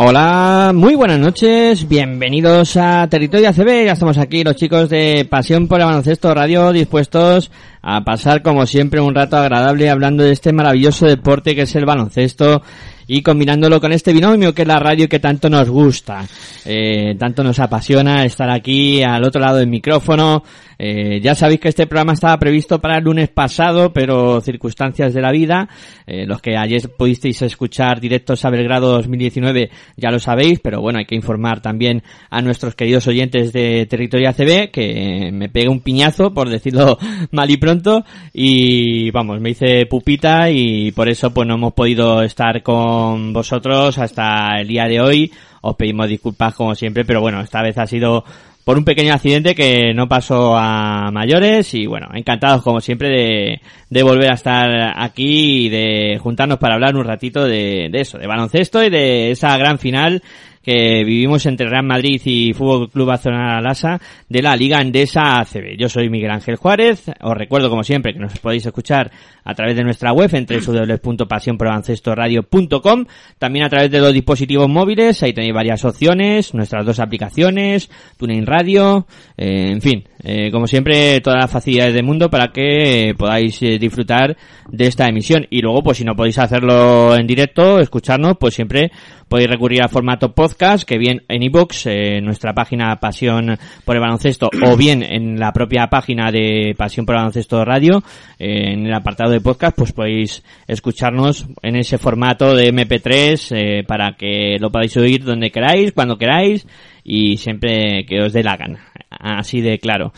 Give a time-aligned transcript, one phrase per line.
[0.00, 5.66] Hola, muy buenas noches, bienvenidos a Territorio ACB, ya estamos aquí los chicos de Pasión
[5.66, 7.50] por el Baloncesto Radio dispuestos
[7.82, 11.84] a pasar como siempre un rato agradable hablando de este maravilloso deporte que es el
[11.84, 12.62] baloncesto
[13.08, 16.24] y combinándolo con este binomio que es la radio que tanto nos gusta,
[16.64, 20.44] eh, tanto nos apasiona estar aquí al otro lado del micrófono.
[20.78, 25.20] Eh, ya sabéis que este programa estaba previsto para el lunes pasado, pero circunstancias de
[25.20, 25.68] la vida,
[26.06, 31.00] eh, los que ayer pudisteis escuchar directos a Belgrado 2019 ya lo sabéis, pero bueno,
[31.00, 35.80] hay que informar también a nuestros queridos oyentes de Territorio ACB que me pegué un
[35.80, 36.96] piñazo, por decirlo
[37.32, 42.22] mal y pronto, y vamos, me hice pupita y por eso pues no hemos podido
[42.22, 45.32] estar con vosotros hasta el día de hoy.
[45.60, 48.24] Os pedimos disculpas como siempre, pero bueno, esta vez ha sido
[48.68, 53.62] por un pequeño accidente que no pasó a mayores y bueno, encantados como siempre de,
[53.88, 58.18] de volver a estar aquí y de juntarnos para hablar un ratito de, de eso,
[58.18, 60.22] de baloncesto y de esa gran final
[60.68, 63.98] que vivimos entre Real Madrid y Fútbol Club Barcelona Lasa
[64.28, 65.78] de la Liga Endesa ACB.
[65.78, 67.04] Yo soy Miguel Ángel Juárez.
[67.22, 69.10] Os recuerdo como siempre que nos podéis escuchar
[69.44, 73.06] a través de nuestra web en www.pasionprobaloncestoradio.com,
[73.38, 78.44] también a través de los dispositivos móviles, ahí tenéis varias opciones, nuestras dos aplicaciones, TuneIn
[78.44, 79.06] Radio,
[79.38, 83.78] eh, en fin, eh, como siempre todas las facilidades del mundo para que podáis eh,
[83.78, 84.36] disfrutar
[84.70, 88.90] de esta emisión y luego pues si no podéis hacerlo en directo, escucharnos, pues siempre
[89.26, 94.02] podéis recurrir al formato podcast, que bien en iBox, en nuestra página Pasión por el
[94.02, 98.02] Baloncesto, o bien en la propia página de Pasión por el Baloncesto Radio,
[98.38, 103.84] eh, en el apartado de podcast, pues podéis escucharnos en ese formato de MP3 eh,
[103.86, 106.66] para que lo podáis oír donde queráis, cuando queráis
[107.04, 108.80] y siempre que os dé la gana.
[109.10, 110.12] Así de claro.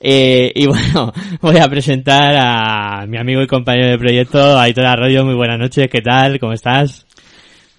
[0.00, 5.24] Eh, y bueno, voy a presentar a mi amigo y compañero de proyecto, Aitor Arroyo.
[5.24, 6.38] Muy buenas noches, ¿qué tal?
[6.38, 7.06] ¿Cómo estás?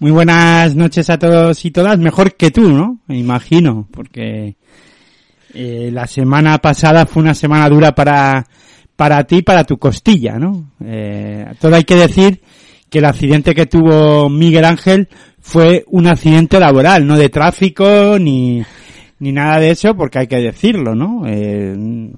[0.00, 3.00] Muy buenas noches a todos y todas, mejor que tú, ¿no?
[3.08, 4.54] Me imagino, porque
[5.54, 8.46] eh, la semana pasada fue una semana dura para,
[8.94, 10.70] para ti, para tu costilla, ¿no?
[10.84, 12.40] Eh, todo hay que decir
[12.88, 15.08] que el accidente que tuvo Miguel Ángel
[15.40, 18.62] fue un accidente laboral, no de tráfico ni,
[19.20, 21.22] ni nada de eso, porque hay que decirlo, ¿no?
[21.26, 22.10] Eh,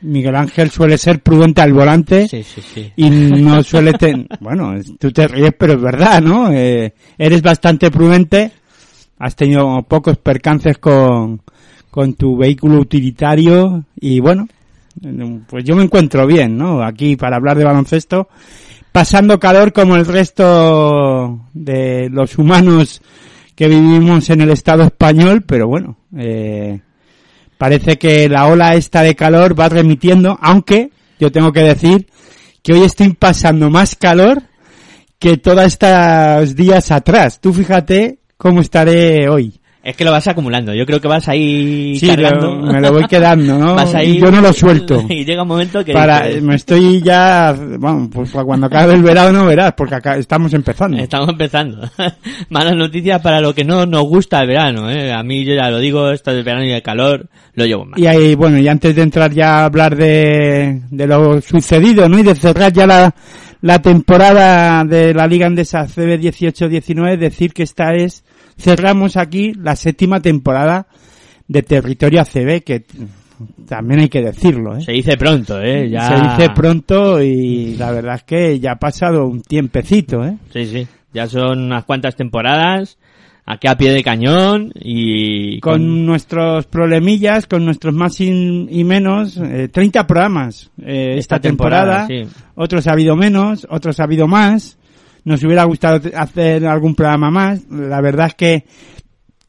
[0.00, 2.92] Miguel Ángel suele ser prudente al volante Sí, sí, sí.
[2.96, 4.26] y no suele ten...
[4.40, 6.52] bueno, tú te ríes, pero es verdad, ¿no?
[6.52, 8.52] Eh, eres bastante prudente,
[9.18, 11.40] has tenido pocos percances con,
[11.90, 14.46] con tu vehículo utilitario y bueno,
[15.48, 16.82] pues yo me encuentro bien, ¿no?
[16.82, 18.28] Aquí para hablar de baloncesto,
[18.92, 23.00] pasando calor como el resto de los humanos
[23.54, 26.80] que vivimos en el Estado español, pero bueno, eh,
[27.58, 32.08] parece que la ola esta de calor va remitiendo, aunque yo tengo que decir
[32.62, 34.42] que hoy estoy pasando más calor
[35.18, 37.40] que todos estos días atrás.
[37.40, 39.60] Tú fíjate cómo estaré hoy.
[39.86, 40.72] Es que lo vas acumulando.
[40.72, 42.54] Yo creo que vas ahí Sí, cargando.
[42.56, 43.74] lo- me lo voy quedando, ¿no?
[43.76, 44.12] Vas ahí.
[44.16, 45.04] Y yo no lo suelto.
[45.10, 45.92] Y llega un momento que.
[45.92, 50.54] Para, dices, me estoy ya, bueno, pues cuando acabe el verano verás, porque acá estamos
[50.54, 50.96] empezando.
[50.96, 51.86] Estamos empezando.
[52.48, 55.12] Malas noticias para lo que no nos gusta el verano, ¿eh?
[55.12, 58.00] A mí yo ya lo digo, esto del verano y el calor lo llevo mal.
[58.00, 62.18] Y ahí, bueno, y antes de entrar ya a hablar de, de lo sucedido, ¿no?
[62.18, 63.14] Y de cerrar ya la,
[63.60, 68.24] la temporada de la Liga Andesa CB 18-19, decir que esta es
[68.58, 70.86] cerramos aquí la séptima temporada
[71.48, 72.84] de Territorio ACB, que
[73.66, 74.80] también hay que decirlo, ¿eh?
[74.82, 75.88] Se dice pronto, ¿eh?
[75.90, 76.08] Ya...
[76.08, 80.36] Se dice pronto y la verdad es que ya ha pasado un tiempecito, ¿eh?
[80.52, 80.86] Sí, sí.
[81.12, 82.98] Ya son unas cuantas temporadas,
[83.46, 85.60] aquí a pie de cañón y...
[85.60, 88.28] Con, nuestros problemillas, con nuestros más y,
[88.70, 92.34] y menos, eh, 30 programas eh, esta, Esta temporada, temporada.
[92.34, 92.42] sí.
[92.54, 94.78] Otros ha habido menos, otros ha habido más.
[95.24, 97.64] Nos hubiera gustado hacer algún programa más.
[97.70, 98.64] La verdad es que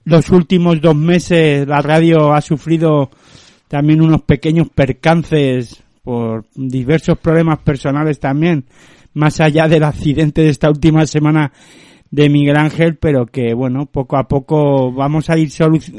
[0.06, 3.10] los últimos dos meses la radio ha sufrido
[3.68, 8.66] también unos pequeños percances por diversos problemas personales también,
[9.14, 11.52] más allá del accidente de esta última semana
[12.12, 15.50] de Miguel Ángel, pero que bueno, poco a poco vamos a ir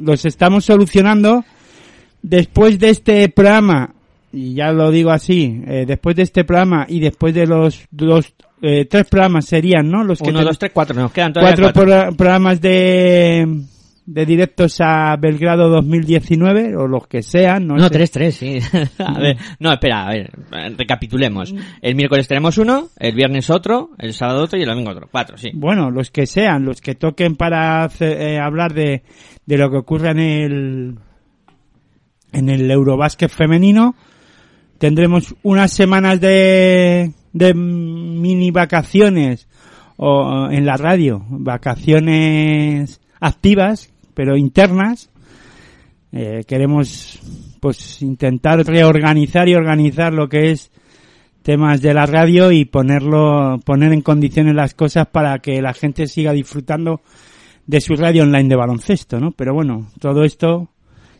[0.00, 1.44] los estamos solucionando
[2.22, 3.95] después de este programa,
[4.36, 8.34] y ya lo digo así, eh, después de este programa y después de los dos,
[8.62, 10.04] eh, tres programas serían, ¿no?
[10.04, 10.94] Los que Uno, dos, tres, cuatro.
[11.00, 12.06] Nos quedan todavía cuatro cuatro.
[12.08, 13.62] pro- programas de,
[14.06, 17.90] de directos a Belgrado 2019, o los que sean, no, No, sé.
[17.90, 18.58] tres, tres, sí.
[18.98, 20.30] a ver, no, espera, a ver,
[20.76, 21.54] recapitulemos.
[21.82, 25.08] El miércoles tenemos uno, el viernes otro, el sábado otro y el domingo otro.
[25.10, 25.50] Cuatro, sí.
[25.54, 29.02] Bueno, los que sean, los que toquen para hacer- eh, hablar de,
[29.46, 30.94] de lo que ocurre en el
[32.32, 33.94] en el Eurobásquet femenino.
[34.78, 39.48] Tendremos unas semanas de, de mini vacaciones
[39.96, 45.10] o en la radio, vacaciones activas, pero internas.
[46.12, 47.20] Eh, queremos
[47.60, 50.70] pues intentar reorganizar y organizar lo que es
[51.42, 56.06] temas de la radio y ponerlo, poner en condiciones las cosas para que la gente
[56.06, 57.00] siga disfrutando
[57.66, 59.32] de su radio online de baloncesto, ¿no?
[59.32, 60.68] Pero bueno, todo esto,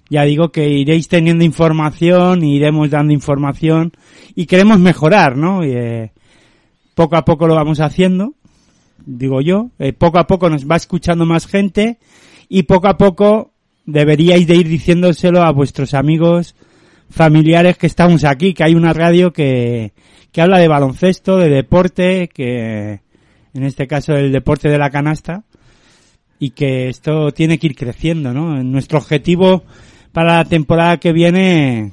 [0.08, 3.92] ya digo que iréis teniendo información, iremos dando información
[4.34, 5.64] y queremos mejorar, ¿no?
[5.64, 6.12] Y, eh,
[6.94, 8.34] poco a poco lo vamos haciendo,
[9.04, 11.98] digo yo, eh, poco a poco nos va escuchando más gente
[12.48, 13.52] y poco a poco
[13.84, 16.54] deberíais de ir diciéndoselo a vuestros amigos,
[17.10, 19.92] familiares que estamos aquí, que hay una radio que,
[20.32, 23.00] que habla de baloncesto, de deporte, que
[23.54, 25.44] en este caso el deporte de la canasta,
[26.38, 28.62] y que esto tiene que ir creciendo, ¿no?
[28.62, 29.64] Nuestro objetivo
[30.16, 31.92] para la temporada que viene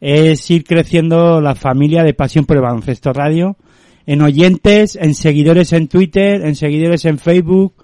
[0.00, 3.58] es ir creciendo la familia de Pasión por el Baloncesto Radio,
[4.06, 7.74] en oyentes, en seguidores en Twitter, en seguidores en Facebook,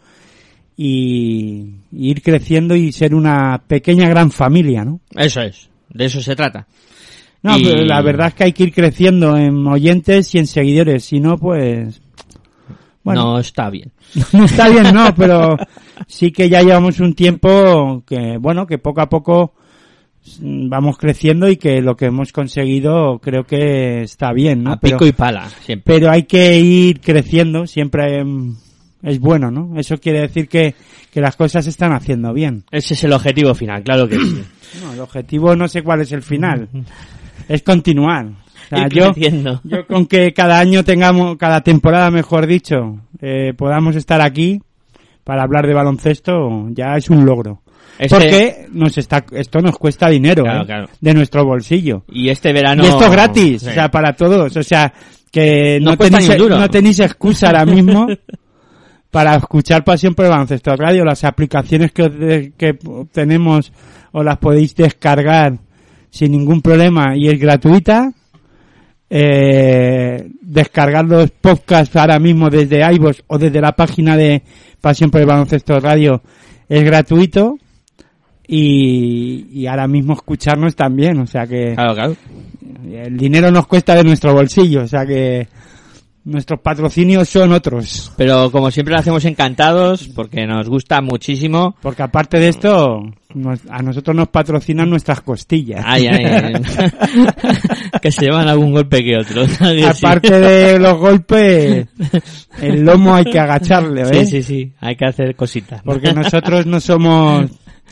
[0.75, 5.01] y, y ir creciendo y ser una pequeña gran familia, ¿no?
[5.15, 5.69] Eso es.
[5.91, 6.67] De eso se trata.
[7.43, 10.47] No, Y- pero la verdad es que hay que ir creciendo en oyentes y en
[10.47, 12.01] seguidores, si no, pues...
[13.05, 13.93] Bueno, No está bien.
[14.33, 15.59] no está bien, no, pero
[16.07, 19.55] sí que ya llevamos un tiempo que, bueno, que poco a poco
[20.41, 24.73] mm, vamos creciendo y que lo que hemos conseguido creo que está bien, ¿no?
[24.73, 25.95] A Pero, pico y pala, siempre.
[25.95, 28.25] pero hay que ir creciendo, siempre
[29.03, 29.79] es bueno, ¿no?
[29.79, 30.75] Eso quiere decir que,
[31.13, 32.65] que las cosas se están haciendo bien.
[32.71, 34.43] Ese es el objetivo final, claro que sí.
[34.83, 36.69] No, el objetivo no sé cuál es el final,
[37.49, 38.27] es continuar.
[38.27, 39.13] O sea, Ir yo,
[39.63, 44.61] yo con que cada año tengamos, cada temporada mejor dicho, eh, podamos estar aquí
[45.27, 47.63] para hablar de baloncesto, ya es un logro.
[47.99, 50.67] Este- Porque nos está, esto nos cuesta dinero, Claro, ¿eh?
[50.67, 50.89] claro.
[51.01, 52.05] de nuestro bolsillo.
[52.09, 52.85] Y este verano...
[52.85, 53.69] Y esto es gratis, Sí.
[53.71, 54.93] o sea, para todos, o sea,
[55.33, 58.07] que No tenéis, no tenéis excusa ahora mismo
[59.11, 62.79] para escuchar Pasión por el Baloncesto Radio, las aplicaciones que, que
[63.11, 63.73] tenemos
[64.13, 65.59] os las podéis descargar
[66.09, 68.13] sin ningún problema y es gratuita.
[69.09, 74.43] Eh, descargar los podcasts ahora mismo desde iVoox o desde la página de
[74.81, 76.23] Pasión por el Baloncesto Radio
[76.69, 77.57] es gratuito
[78.49, 82.17] y, y ahora mismo escucharnos también, o sea que Claro, claro.
[82.91, 85.49] el dinero nos cuesta de nuestro bolsillo, o sea que
[86.25, 88.13] nuestros patrocinios son otros.
[88.17, 91.77] Pero como siempre lo hacemos encantados, porque nos gusta muchísimo.
[91.81, 93.03] Porque aparte de esto,
[93.37, 95.83] nos- a nosotros nos patrocinan nuestras costillas.
[95.87, 96.53] Ay, ay,
[98.03, 99.43] que se llevan algún golpe que otro.
[99.89, 101.87] aparte de los golpes,
[102.61, 104.25] el lomo hay que agacharle, ¿eh?
[104.25, 104.73] Sí, sí, sí.
[104.81, 105.83] Hay que hacer cositas.
[105.85, 107.51] Porque nosotros no somos...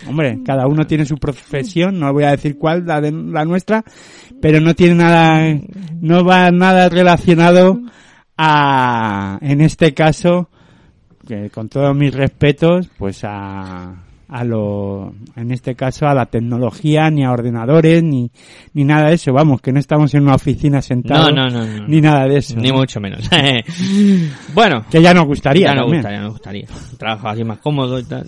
[0.09, 3.85] Hombre, cada uno tiene su profesión, no voy a decir cuál, la, de, la nuestra,
[4.43, 5.57] pero no tiene nada,
[6.01, 7.81] no va nada relacionado
[8.37, 10.51] a, en este caso,
[11.27, 13.95] que con todos mis respetos, pues a,
[14.35, 18.33] a lo, en este caso a la tecnología, ni a ordenadores, ni,
[18.73, 21.87] ni nada de eso, vamos, que no estamos en una oficina sentados, No, no, no,
[21.87, 22.57] ni nada de eso.
[22.59, 23.31] Ni mucho menos.
[24.55, 24.85] bueno.
[24.91, 26.67] Que ya nos gustaría Ya nos gustaría, nos gustaría.
[26.99, 28.26] Trabajo así más cómodo y tal.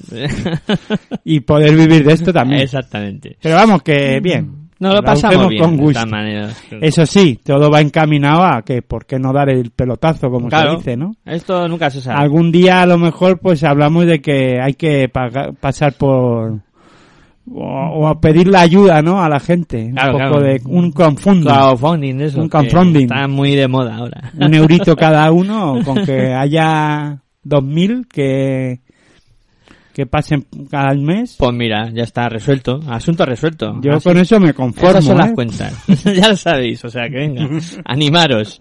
[1.24, 2.62] Y poder vivir de esto también.
[2.62, 3.36] Exactamente.
[3.42, 4.65] Pero vamos, que bien.
[4.78, 6.00] No lo, Lo pasamos bien, con gusto.
[6.82, 10.72] Eso sí, todo va encaminado a que por qué no dar el pelotazo, como Claro,
[10.72, 11.12] se dice, ¿no?
[11.24, 12.20] Esto nunca se sabe.
[12.20, 16.60] Algún día a lo mejor pues hablamos de que hay que pagar- pasar por
[17.50, 19.22] o, a pedir la ayuda, ¿no?
[19.22, 20.42] A la gente, Claro, un poco claro.
[20.46, 22.40] de un crowdfunding, Crowdfunding, eso.
[22.40, 23.02] Un crowdfunding.
[23.04, 24.32] Está muy de moda ahora.
[24.38, 28.80] un eurito cada uno, con que haya dos mil que
[29.96, 31.36] que pasen cada mes.
[31.38, 32.80] Pues mira, ya está resuelto.
[32.86, 33.80] Asunto resuelto.
[33.80, 34.90] Yo Así- con eso me conformo.
[34.90, 35.34] Esas son las ¿eh?
[35.34, 35.72] cuentas.
[36.04, 37.48] ya lo sabéis, o sea que venga,
[37.86, 38.60] animaros.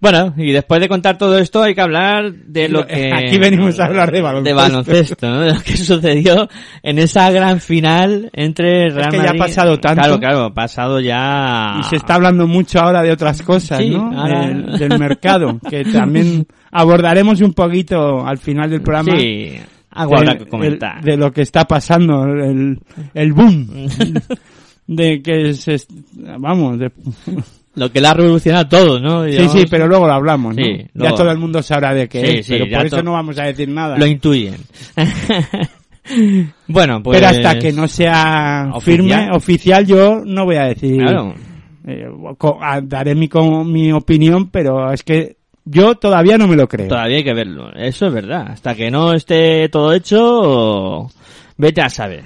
[0.00, 3.12] Bueno, y después de contar todo esto hay que hablar de lo que...
[3.14, 4.48] Aquí venimos a hablar de baloncesto.
[4.48, 5.40] De baloncesto, ¿no?
[5.42, 6.48] De lo que sucedió
[6.82, 10.00] en esa gran final entre Real que ya ha Madrid- pasado tanto.
[10.02, 11.76] Claro, claro, ha pasado ya...
[11.78, 14.10] Y se está hablando mucho ahora de otras cosas, Sí, ¿no?
[14.20, 19.16] ahora- Del, del mercado, que también abordaremos un poquito al final del programa.
[19.16, 19.58] Sí,
[19.96, 20.98] algo habrá de, que comentar.
[20.98, 22.78] el- de lo que está pasando, el,
[23.14, 23.66] el boom
[24.86, 25.76] de que se,
[26.38, 26.90] vamos, de-
[27.76, 29.24] Lo que le ha revolucionado todo, ¿no?
[29.24, 30.64] sí, Digamos, sí, pero luego lo hablamos, ¿no?
[30.64, 33.12] Sí, ya todo el mundo sabrá de qué Sí, es, sí, pero por eso no
[33.12, 33.98] vamos a decir nada.
[33.98, 34.54] Lo intuyen.
[36.68, 37.18] bueno, pues...
[37.18, 38.82] Pero hasta que no sea Oficial.
[38.96, 40.96] firme, oficial, yo no voy a decir.
[41.02, 41.34] Claro.
[41.86, 42.06] eh,
[42.84, 43.28] daré mi,
[43.66, 45.35] mi opinión, pero es que
[45.66, 46.88] yo todavía no me lo creo.
[46.88, 47.72] Todavía hay que verlo.
[47.74, 48.46] Eso es verdad.
[48.50, 51.10] Hasta que no esté todo hecho,
[51.56, 52.22] vete a saber.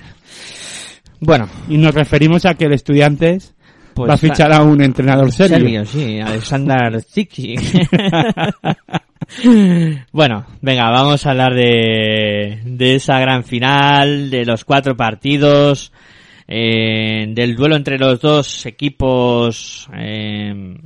[1.21, 3.55] Bueno, Y nos referimos a que el Estudiantes
[3.95, 4.11] pues...
[4.11, 5.57] va a fichar a un entrenador serio.
[5.57, 7.57] Serbio, sí, Alexander Ziki.
[10.13, 15.93] bueno, venga, vamos a hablar de, de esa gran final, de los cuatro partidos,
[16.47, 20.77] eh, del duelo entre los dos equipos, eh,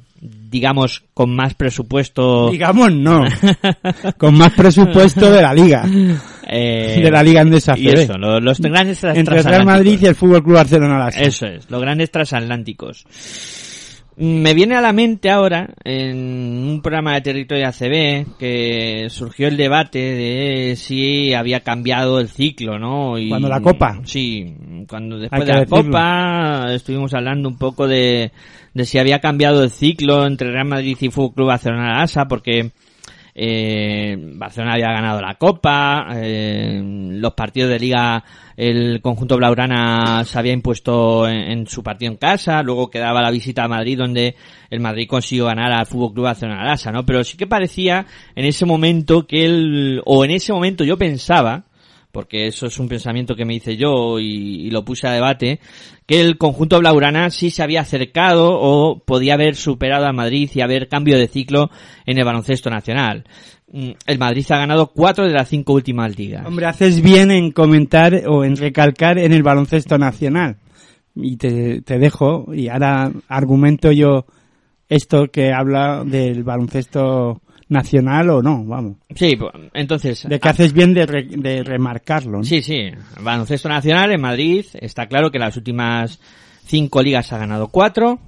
[0.54, 2.48] digamos, con más presupuesto.
[2.48, 3.24] Digamos no.
[4.18, 5.84] Con más presupuesto de la liga.
[6.48, 9.64] eh, De la liga andesa y eso, lo- los, grandes Entre Real.
[9.66, 11.08] Madrid y el Fútbol Club Barcelona.
[11.08, 13.04] Eso es, los grandes transatlánticos.
[14.16, 16.16] Me viene a la mente ahora, en
[16.68, 22.78] un programa de Territorio ACB, que surgió el debate de si había cambiado el ciclo,
[22.78, 23.18] ¿no?
[23.18, 24.00] Y, Cuando la Copa.
[24.04, 24.54] Sí,
[24.88, 25.82] cuando después de la decirlo.
[25.86, 28.30] Copa estuvimos hablando un poco de,
[28.74, 32.72] de si había cambiado el ciclo entre Real Madrid y Fútbol Club Barcelona Asa, porque
[33.36, 38.22] eh, Barcelona había ganado la Copa, eh, los partidos de Liga,
[38.56, 43.30] el conjunto Blaugrana se había impuesto en, en su partido en casa, luego quedaba la
[43.30, 44.36] visita a Madrid donde
[44.70, 47.04] el Madrid consiguió ganar al Fútbol Club Barcelona Lasa, ¿no?
[47.04, 51.64] Pero sí que parecía en ese momento que él, o en ese momento yo pensaba,
[52.14, 55.60] porque eso es un pensamiento que me hice yo y, lo puse a debate,
[56.06, 60.60] que el conjunto blaugrana sí se había acercado o podía haber superado a Madrid y
[60.62, 61.70] haber cambio de ciclo
[62.06, 63.24] en el baloncesto nacional.
[63.72, 66.46] Mm, El Madrid ha ganado cuatro de las cinco últimas ligas.
[66.46, 70.56] Hombre, haces bien en comentar o en recalcar en el baloncesto nacional.
[71.16, 74.26] Y te dejo, y ahora argumento yo
[74.88, 77.40] esto que habla del baloncesto
[77.74, 78.96] nacional o no, vamos.
[79.14, 80.26] Sí, pues, entonces...
[80.28, 82.38] De que haces bien de, re- de remarcarlo.
[82.38, 82.44] ¿no?
[82.44, 82.90] Sí, sí.
[83.20, 84.64] Baloncesto nacional en Madrid.
[84.74, 86.18] Está claro que las últimas
[86.64, 88.18] cinco ligas ha ganado cuatro.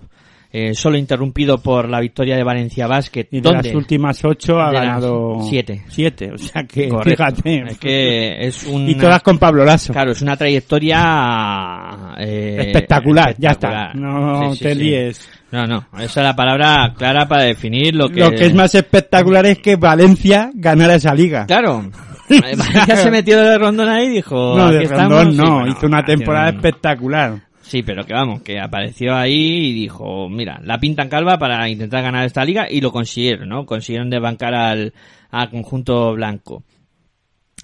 [0.59, 3.27] Eh, solo interrumpido por la victoria de Valencia Basket.
[3.31, 5.83] Y de donde las últimas ocho ha De ganado siete.
[5.89, 7.11] Siete, o sea que Correcto.
[7.43, 7.65] fíjate.
[7.73, 8.91] Es que es una...
[8.91, 9.93] Y todas con Pablo Lasso.
[9.93, 12.15] Claro, es una trayectoria...
[12.19, 13.69] eh, espectacular, ya está.
[13.69, 13.97] espectacular.
[13.97, 14.81] No Sí, sí, te sí.
[14.81, 15.29] líes.
[15.53, 18.21] No, no, esa es la palabra clara para definir lo que...
[18.21, 21.47] Lo que es más espectacular es que Valencia ganara esa liga.
[21.47, 21.85] Claro.
[22.29, 24.57] Valencia se metió de rondón ahí y dijo...
[24.57, 25.13] no, de "Aquí estamos".
[25.13, 27.43] Rondón Sí, no, bueno, hizo una temporada un- espectacular.
[27.67, 32.01] Sí, pero que vamos, que apareció ahí y dijo, mira, la pintan calva para intentar
[32.03, 33.67] ganar esta liga y lo consiguieron, ¿no?
[33.67, 34.93] Consiguieron desbancar al,
[35.31, 36.63] al conjunto blanco.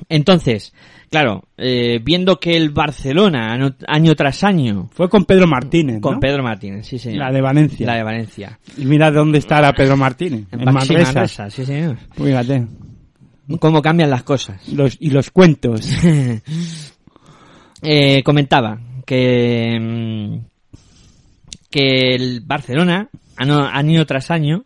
[0.08, 0.74] Entonces,
[1.08, 6.14] claro, eh, viendo que el Barcelona año, año tras año, Fue con Pedro Martínez, con
[6.14, 6.20] ¿no?
[6.20, 7.20] Pedro Martínez, sí señor.
[7.20, 7.86] La de Valencia.
[7.86, 8.58] La de Valencia.
[8.76, 10.46] Y mira dónde está ahora Pedro Martínez.
[10.50, 11.12] En, Manresa.
[11.12, 11.96] Manresa, sí señor.
[12.16, 12.66] Fíjate.
[13.60, 14.66] Cómo cambian las cosas.
[14.68, 15.88] Los, y los cuentos.
[17.84, 18.78] Eh, comentaba
[19.12, 20.38] que mm,
[21.70, 24.64] que el Barcelona año, tras año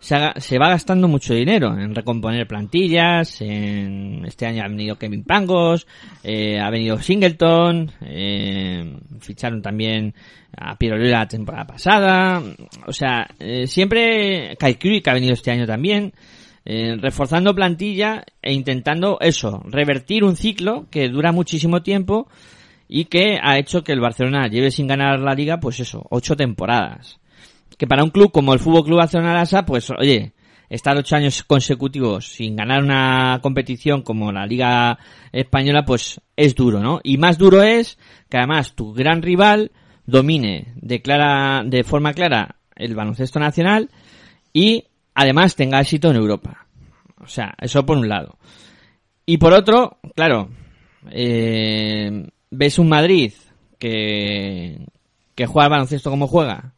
[0.00, 5.86] se, va gastando mucho dinero en recomponer plantillas en este año ha venido Kevin Pangos
[6.24, 10.14] eh, ha venido Singleton eh, ficharon también
[10.56, 12.42] a Pirolera la temporada pasada
[12.88, 16.12] o sea eh, siempre Kai ha venido este año también
[16.68, 22.26] eh, reforzando plantilla e intentando eso, revertir un ciclo que dura muchísimo tiempo
[22.88, 26.36] y que ha hecho que el Barcelona lleve sin ganar la liga, pues eso, ocho
[26.36, 27.18] temporadas.
[27.78, 30.32] Que para un club como el Fútbol Club Barcelona Lasa, pues oye,
[30.68, 34.98] estar ocho años consecutivos sin ganar una competición como la Liga
[35.32, 37.00] Española, pues es duro, ¿no?
[37.02, 39.72] Y más duro es que además tu gran rival,
[40.06, 43.90] domine de, clara, de forma clara el baloncesto nacional
[44.52, 46.66] y además tenga éxito en Europa.
[47.20, 48.38] O sea, eso por un lado.
[49.24, 50.50] Y por otro, claro,
[51.10, 53.32] eh, ves un Madrid
[53.78, 54.86] que,
[55.34, 56.72] que juega al baloncesto como juega,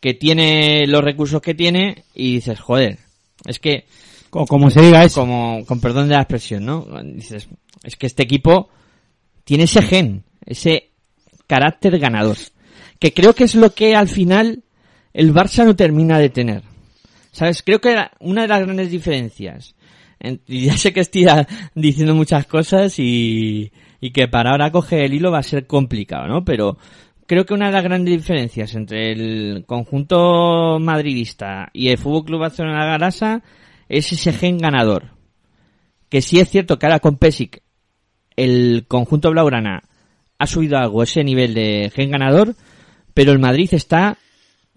[0.00, 2.98] que tiene los recursos que tiene y dices, joder,
[3.46, 3.86] es que...
[4.30, 5.20] O como se diga eso.
[5.20, 6.86] Como, con perdón de la expresión, ¿no?
[7.02, 7.48] Dices,
[7.82, 8.68] es que este equipo
[9.44, 10.90] tiene ese gen, ese
[11.46, 12.36] carácter ganador,
[12.98, 14.62] que creo que es lo que al final
[15.14, 16.62] el Barça no termina de tener.
[17.32, 17.62] ¿Sabes?
[17.62, 19.74] Creo que una de las grandes diferencias,
[20.46, 21.26] ya sé que estoy
[21.74, 26.26] diciendo muchas cosas y, y que para ahora coger el hilo va a ser complicado,
[26.28, 26.44] ¿no?
[26.44, 26.78] Pero
[27.26, 32.40] creo que una de las grandes diferencias entre el conjunto madridista y el Fútbol Club
[32.40, 33.42] Barcelona Garasa
[33.88, 35.10] es ese gen ganador.
[36.08, 37.62] Que sí es cierto que ahora con Pesic
[38.36, 39.82] el conjunto blaugrana
[40.38, 42.54] ha subido algo ese nivel de gen ganador,
[43.12, 44.16] pero el Madrid está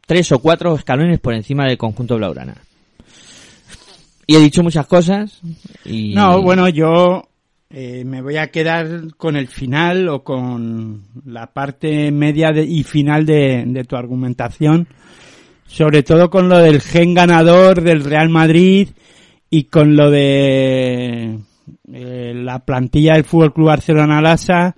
[0.08, 2.56] tres o cuatro escalones por encima del conjunto blaugrana.
[4.28, 5.40] Y he dicho muchas cosas
[5.86, 6.13] y...
[6.16, 7.30] No, bueno, yo
[7.74, 13.25] eh, me voy a quedar con el final o con la parte media y final
[13.25, 14.90] de, tu argumentación,
[15.68, 18.90] sobre todo con lo del gen ganador del Real Madrid
[19.50, 21.40] y con lo de
[21.94, 24.75] eh, la plantilla del Fútbol Club Barcelona Lasa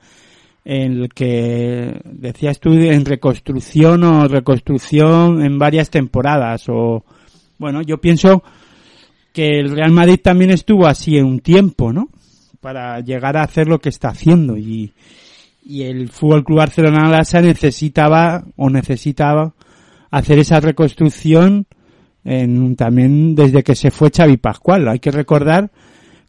[0.63, 7.03] en el que decías tú en reconstrucción o reconstrucción en varias temporadas o
[7.57, 8.43] bueno yo pienso
[9.33, 12.07] que el Real Madrid también estuvo así en un tiempo no
[12.63, 14.57] para llegar a hacer lo que está haciendo.
[14.57, 14.93] Y,
[15.63, 19.53] y el Fútbol Club Barcelona Lasa necesitaba o necesitaba
[20.09, 21.67] hacer esa reconstrucción
[22.23, 24.87] en, también desde que se fue Xavi Pascual.
[24.87, 25.71] Hay que recordar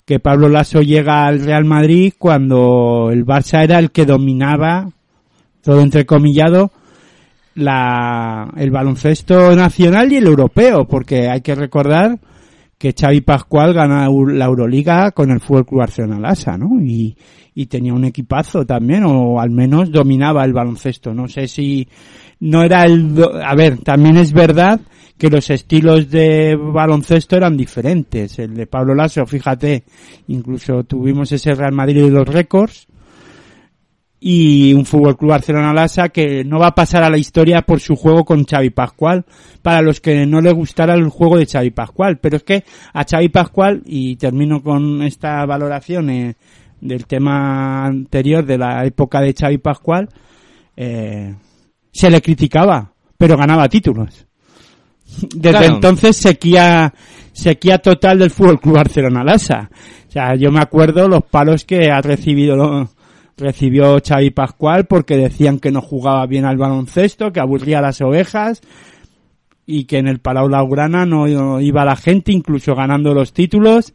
[0.04, 4.90] que Pablo Lasso llega al Real Madrid cuando el Barça era el que dominaba,
[5.62, 6.72] todo entrecomillado,
[7.54, 12.18] la, el baloncesto nacional y el europeo, porque hay que recordar
[12.78, 16.80] que Xavi Pascual gana la Euroliga con el Fútbol Club Barcelona Lassa, ¿no?
[16.80, 17.16] Y,
[17.54, 21.14] y tenía un equipazo también, o al menos dominaba el baloncesto.
[21.14, 21.88] No sé si
[22.40, 24.80] no era el, a ver, también es verdad
[25.16, 28.38] que los estilos de baloncesto eran diferentes.
[28.38, 29.84] El de Pablo Lasso, fíjate,
[30.28, 32.88] incluso tuvimos ese Real Madrid de los récords
[34.26, 37.80] y un Fútbol Club Barcelona Lassa que no va a pasar a la historia por
[37.80, 39.26] su juego con Xavi Pascual
[39.60, 43.04] para los que no le gustara el juego de Xavi Pascual, pero es que a
[43.04, 46.36] Xavi Pascual y termino con esta valoración eh,
[46.80, 50.08] del tema anterior de la época de Xavi Pascual
[50.74, 51.34] eh,
[51.92, 54.26] se le criticaba, pero ganaba títulos.
[55.36, 56.94] Desde entonces sequía,
[57.30, 59.68] sequía total del Fútbol Club Barcelona Lasa.
[60.08, 62.88] O sea, yo me acuerdo los palos que ha recibido,
[63.36, 68.00] recibió Xavi Pascual porque decían que no jugaba bien al baloncesto, que aburría a las
[68.00, 68.62] ovejas
[69.66, 73.94] y que en el Palau Laurana no iba la gente, incluso ganando los títulos,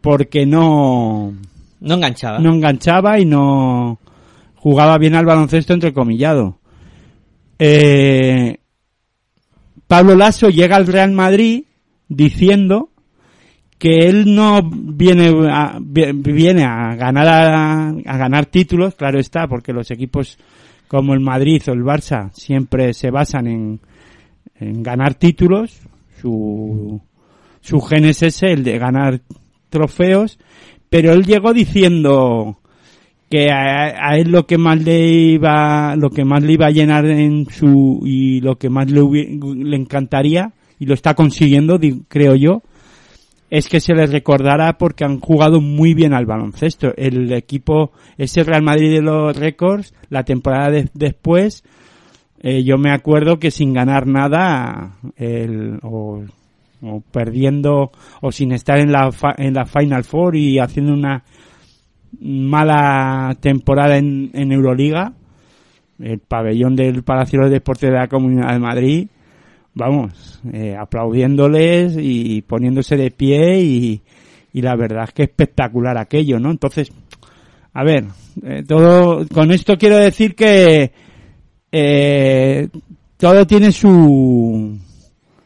[0.00, 1.34] porque no,
[1.80, 2.38] no enganchaba.
[2.38, 3.98] No enganchaba y no
[4.56, 6.58] jugaba bien al baloncesto entrecomillado.
[7.58, 8.58] Eh,
[9.86, 11.64] Pablo Lasso llega al Real Madrid
[12.08, 12.88] diciendo
[13.84, 19.90] que él no viene a, viene a ganar a, ganar títulos, claro está, porque los
[19.90, 20.38] equipos
[20.88, 23.80] como el Madrid o el Barça siempre se basan en,
[24.82, 25.82] ganar títulos,
[26.18, 26.98] su,
[27.60, 29.20] su gen es ese, el de ganar
[29.68, 30.38] trofeos,
[30.88, 32.60] pero él llegó diciendo
[33.28, 37.04] que a, él lo que más le iba lo que más le iba a llenar
[37.04, 42.62] en su y lo que más le, le encantaría y lo está consiguiendo creo yo
[43.54, 46.92] es que se les recordara porque han jugado muy bien al baloncesto.
[46.96, 51.62] El equipo ese Real Madrid de los récords la temporada después
[52.40, 56.24] eh, yo me acuerdo que sin ganar nada el, o,
[56.82, 61.22] o perdiendo o sin estar en la en la Final Four y haciendo una
[62.20, 65.12] mala temporada en, en Euroliga,
[66.00, 69.08] el pabellón del Palacio de Deportes de la Comunidad de Madrid,
[69.74, 74.02] vamos, eh, aplaudiéndoles y poniéndose de pie y,
[74.52, 76.50] y la verdad es que espectacular aquello, ¿no?
[76.50, 76.90] Entonces,
[77.72, 78.04] a ver,
[78.42, 80.92] eh, todo, con esto quiero decir que
[81.72, 82.68] eh,
[83.16, 84.78] todo tiene su,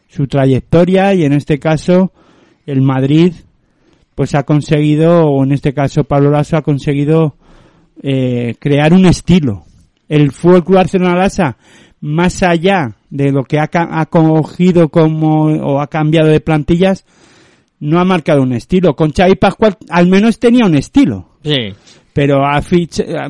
[0.09, 2.13] su trayectoria y en este caso
[2.67, 3.33] el Madrid
[4.15, 7.37] pues ha conseguido, o en este caso Pablo Lasso ha conseguido
[8.01, 9.65] crear un estilo.
[10.09, 11.15] El Fútbol Club Barcelona
[12.01, 17.05] más allá de lo que ha, ha cogido como, o ha cambiado de plantillas,
[17.81, 18.95] no ha marcado un estilo.
[18.97, 21.29] Con Xavi Pascual al menos tenía un estilo.
[21.45, 21.73] Sí.
[22.13, 22.41] pero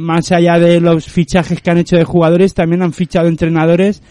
[0.01, 4.03] más allá de los fichajes que han hecho de jugadores, también han fichado entrenadores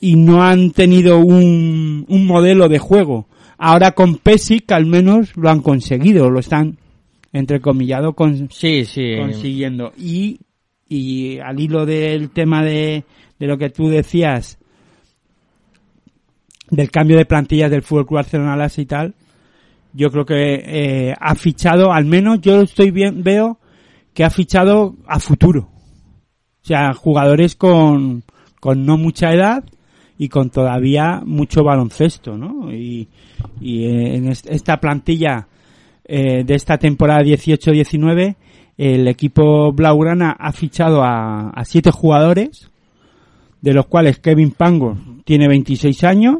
[0.00, 3.26] y no han tenido un, un modelo de juego.
[3.58, 6.78] Ahora con Pesic al menos lo han conseguido, lo están
[7.32, 9.16] entrecomillado con, Sí, sí.
[9.18, 9.92] consiguiendo.
[9.98, 10.38] Y,
[10.88, 13.04] y al hilo del tema de,
[13.42, 14.56] de lo que tú decías,
[16.70, 19.14] del cambio de plantillas del Fútbol Club Barcelona y tal,
[19.92, 23.58] yo creo que eh, ha fichado, al menos yo estoy bien, veo
[24.14, 25.68] que ha fichado a futuro.
[26.62, 28.22] O sea, jugadores con,
[28.60, 29.64] con no mucha edad
[30.16, 32.72] y con todavía mucho baloncesto, ¿no?
[32.72, 33.08] Y,
[33.60, 35.48] eh, en est- esta plantilla
[36.04, 38.36] eh, de esta temporada 18-19,
[38.78, 42.70] el equipo Blaugrana ha fichado a, a siete jugadores,
[43.62, 46.38] de los cuales Kevin Pango tiene 26 años,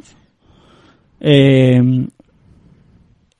[1.20, 1.80] eh,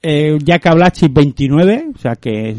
[0.03, 2.57] eh, Jack Ablachi 29, o sea que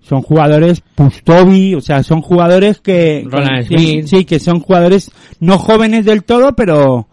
[0.00, 3.24] son jugadores Pustovi, o sea, son jugadores que
[3.64, 4.06] Smith.
[4.06, 7.06] sí, que son jugadores no jóvenes del todo, pero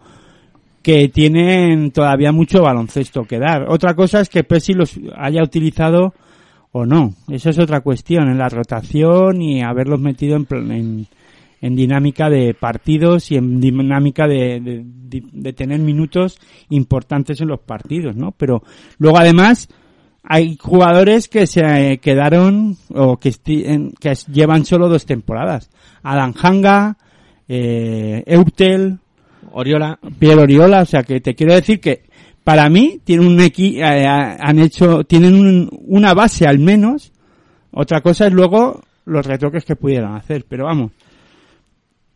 [0.82, 3.66] que tienen todavía mucho baloncesto que dar.
[3.68, 6.14] Otra cosa es que Pesi los haya utilizado
[6.72, 7.14] o no.
[7.28, 11.06] Eso es otra cuestión en la rotación y haberlos metido en, en,
[11.60, 16.38] en dinámica de partidos y en dinámica de, de- de- de tener minutos
[16.70, 18.32] importantes en los partidos, ¿no?
[18.32, 18.62] Pero
[18.98, 19.68] luego además
[20.22, 21.60] hay jugadores que se
[21.92, 23.32] eh, quedaron o que,
[24.32, 25.70] llevan solo dos temporadas.
[26.02, 26.96] Alan Hanga,
[27.48, 28.98] eh, Eutel,
[29.52, 29.98] Oriola.
[30.18, 32.02] Pierre Oriola, o sea que te quiero decir que
[32.44, 37.12] para mí tienen un equi eh, han hecho tienen un- una base al menos.
[37.72, 40.92] Otra cosa es luego los retoques que pudieran hacer, pero vamos.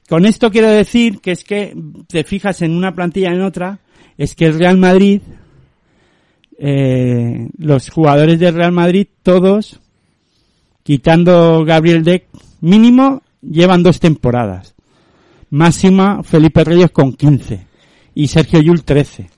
[0.09, 1.75] Con esto quiero decir que es que
[2.09, 3.81] te fijas en una plantilla en otra,
[4.19, 5.23] es que el Real Madrid
[6.59, 9.81] eh, los jugadores del Real Madrid todos
[10.85, 12.27] quitando Gabriel Deck
[12.61, 14.75] mínimo llevan dos temporadas.
[15.51, 17.67] Máxima Felipe Reyes con 15
[18.15, 19.29] y Sergio Yul 13.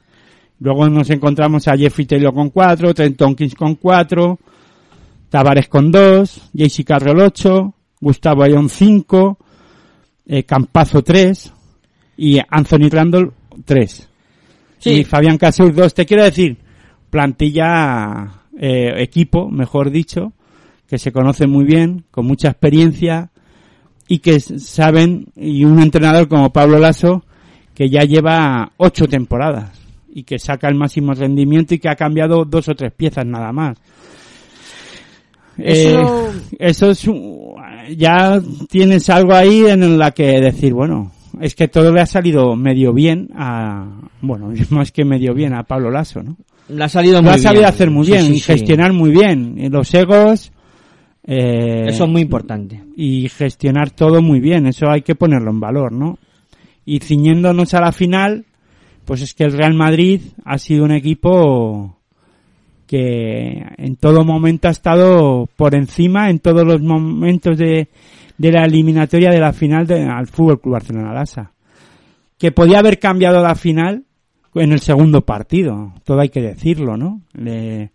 [0.61, 4.39] Luego nos encontramos a Jeffrey Taylor con 4, Trent Tompkins con 4,
[5.29, 9.39] Tavares con 2, JC Carroll 8, Gustavo Ayón 5,
[10.27, 11.53] eh, Campazo 3
[12.17, 13.33] y Anthony Randall
[13.65, 14.09] 3.
[14.79, 14.91] Sí.
[14.91, 15.95] Y Fabián Casur 2.
[15.95, 16.59] Te quiero decir,
[17.11, 20.33] plantilla, eh, equipo, mejor dicho,
[20.89, 23.31] que se conoce muy bien, con mucha experiencia
[24.09, 27.25] y que saben, y un entrenador como Pablo Lasso,
[27.75, 29.71] que ya lleva ocho temporadas
[30.09, 33.53] y que saca el máximo rendimiento y que ha cambiado dos o tres piezas nada
[33.53, 33.77] más.
[35.59, 37.55] Eso- Eh, eso es, un-
[37.97, 42.57] ya tienes algo ahí en la que decir, bueno, es que todo le ha salido
[42.57, 46.37] medio bien a, bueno, más que medio bien a Pablo Lasso, ¿no?
[46.69, 47.43] Le ha salido Lo muy ha bien.
[47.45, 48.53] sabido hacer muy Sí, bien sí, y sí.
[48.53, 50.51] gestionar muy bien y los egos,
[51.25, 52.83] eh, Eso es muy importante.
[52.97, 56.19] y gestionar todo muy bien, eso hay que ponerlo en valor, ¿no?
[56.85, 58.45] Y ciñéndonos a la final,
[59.05, 61.97] pues es que el Real Madrid ha sido un equipo
[62.87, 67.89] que en todo momento ha estado por encima, en todos los momentos de,
[68.39, 71.53] de la eliminatoria de la final de, al Fútbol Club Barcelona Lasa.
[72.39, 74.05] Que podía haber cambiado la final
[74.55, 77.21] en el segundo partido, todo hay que decirlo, ¿no?
[77.35, 77.91] Le-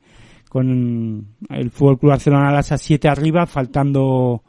[0.50, 4.44] con el Fútbol Club Barcelona Lasa 7 arriba, faltando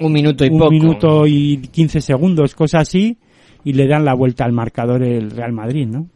[0.00, 0.70] Un minuto y un poco.
[0.70, 3.18] minuto y 15 segundos, cosa así,
[3.62, 6.06] y le dan la vuelta al marcador el Real Madrid, ¿no?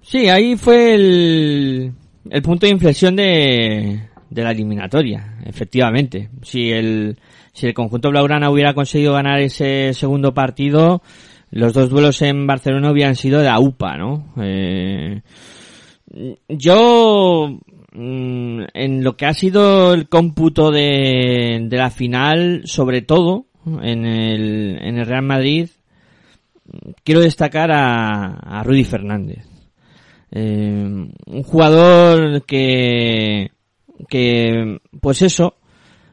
[0.00, 1.92] Sí, ahí fue el,
[2.30, 6.30] el punto de inflexión de, la eliminatoria, efectivamente.
[6.42, 7.18] Si el,
[7.52, 11.02] si el conjunto Blaugrana hubiera conseguido ganar ese segundo partido,
[11.50, 14.34] los dos duelos en Barcelona hubieran sido de AUPA, ¿no?
[14.40, 15.22] Eh,
[16.48, 17.58] yo,
[17.92, 23.46] mm, en lo que ha sido el cómputo de, la final, sobre todo
[23.82, 25.68] en el, en el Real Madrid,
[27.04, 29.57] quiero destacar a Rudy Fernández.
[30.30, 33.50] Eh, un jugador que,
[34.08, 35.54] que, pues eso,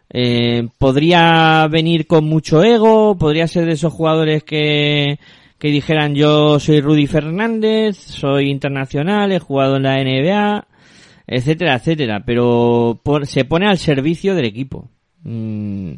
[0.10, 5.20] eh, podría venir con mucho ego, podría ser de esos jugadores que,
[5.60, 10.68] que dijeran yo soy Rudy Fernández, soy internacional, he jugado en la NBA,
[11.28, 14.90] etcétera, etcétera, pero por- se pone al servicio del equipo.
[15.24, 15.92] Mm,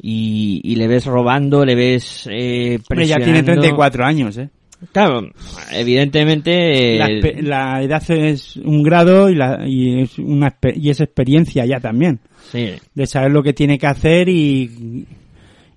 [0.00, 3.62] y, y le ves robando, le ves eh, Hombre, ya tiene presionando.
[3.62, 4.50] 34 años, ¿eh?
[4.92, 5.28] Claro,
[5.72, 6.98] evidentemente.
[7.42, 11.80] La, eh, edad es un grado y, la, y, es una, y es experiencia ya
[11.80, 12.20] también,
[12.52, 15.06] sí, de saber lo que tiene que hacer y,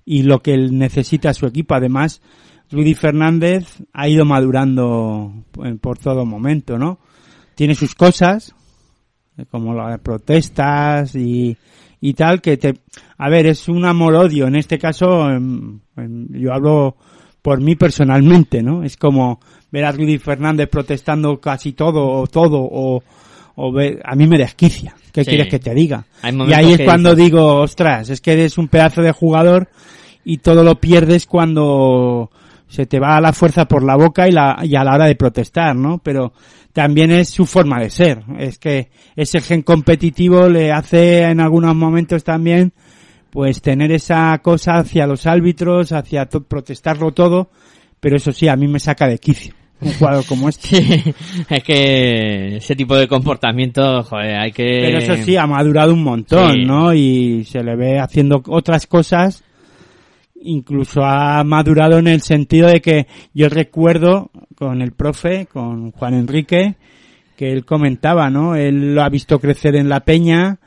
[0.04, 1.74] y lo que necesita su equipo.
[1.74, 2.22] Además,
[2.70, 5.32] Rudy Fernández ha ido madurando
[5.80, 6.98] por, todo momento, ¿no?
[7.56, 8.54] Tiene sus cosas,
[9.50, 11.56] como las protestas y,
[12.00, 12.74] y tal, que te,
[13.18, 14.46] a ver, es un amor-odio.
[14.46, 15.28] En este caso,
[15.96, 16.96] yo hablo
[17.42, 18.84] por mí personalmente, ¿no?
[18.84, 23.02] Es como ver a Rudy Fernández protestando casi todo o todo o,
[23.56, 24.94] o ver, a mí me desquicia.
[25.12, 25.30] ¿Qué Sí.
[25.30, 26.06] quieres que te diga?
[26.48, 29.68] Y ahí es cuando dices- digo, ostras, es que eres un pedazo de jugador
[30.24, 32.30] y todo lo pierdes cuando
[32.68, 35.16] se te va la fuerza por la boca y, la, y a la hora de
[35.16, 35.98] protestar, ¿no?
[35.98, 36.32] Pero
[36.72, 38.22] también es su forma de ser.
[38.38, 42.72] Es que ese gen competitivo le hace en algunos momentos también
[43.32, 47.48] pues tener esa cosa hacia los árbitros, hacia to- protestarlo todo,
[47.98, 49.54] pero eso sí, a mí me saca de quicio.
[49.80, 50.68] Un jugador como este.
[50.78, 51.14] Sí,
[51.48, 54.80] es que ese tipo de comportamiento, joder, hay que...
[54.82, 56.64] Pero eso sí, ha madurado un montón, Sí.
[56.66, 56.92] ¿no?
[56.92, 59.42] Y se le ve haciendo otras cosas.
[60.44, 66.14] Incluso ha madurado en el sentido de que yo recuerdo con el profe, con Juan
[66.14, 66.74] Enrique,
[67.36, 68.54] que él comentaba, ¿no?
[68.56, 70.58] Él lo ha visto crecer en la peña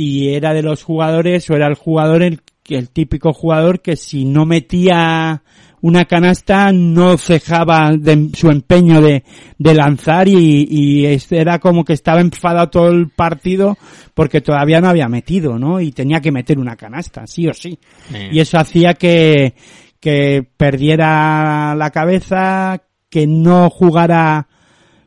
[0.00, 4.24] y era de los jugadores o era el jugador el, el típico jugador que si
[4.24, 5.42] no metía
[5.80, 9.24] una canasta no cejaba de su empeño de,
[9.58, 13.76] de lanzar y, y era como que estaba enfadado todo el partido
[14.14, 15.80] porque todavía no había metido, ¿no?
[15.80, 17.76] Y tenía que meter una canasta, sí o sí.
[18.14, 19.54] Eh, Y eso hacía que,
[19.98, 24.46] que perdiera la cabeza, que no jugara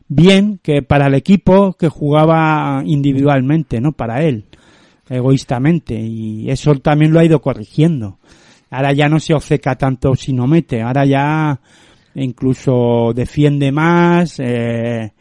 [0.08, 3.92] bien, que para el equipo, que jugaba individualmente, ¿no?
[3.92, 4.44] Para él,
[5.12, 5.94] egoístamente.
[5.94, 8.18] Y eso también lo ha ido corrigiendo.
[8.70, 11.60] Ahora ya no se obceca tanto si no mete, ahora ya
[12.14, 15.12] incluso defiende más, eh,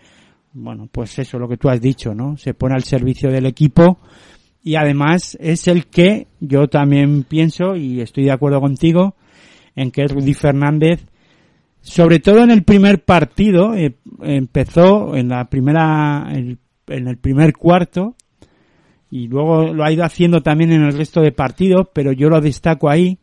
[0.54, 2.38] bueno, pues eso lo que tú has dicho, ¿no?
[2.38, 4.00] Se pone al servicio del equipo
[4.64, 9.16] y además es el que yo también pienso y estoy de acuerdo contigo
[9.76, 11.06] en que Rudy Fernández
[11.82, 16.58] sobre todo en el primer partido eh, empezó en la primera en
[17.08, 18.16] el primer cuarto
[19.12, 22.42] y luego lo ha ido haciendo también en el resto de partidos pero yo lo
[22.42, 23.20] destaco ahí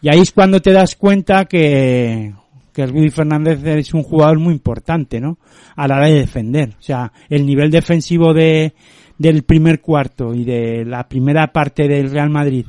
[0.00, 2.32] y ahí es cuando te das cuenta que
[2.72, 5.38] que Rudy Fernández es un jugador muy importante, ¿no?
[5.76, 6.70] A la hora de defender.
[6.78, 8.72] O sea, el nivel defensivo de,
[9.18, 12.66] del primer cuarto y de la primera parte del Real Madrid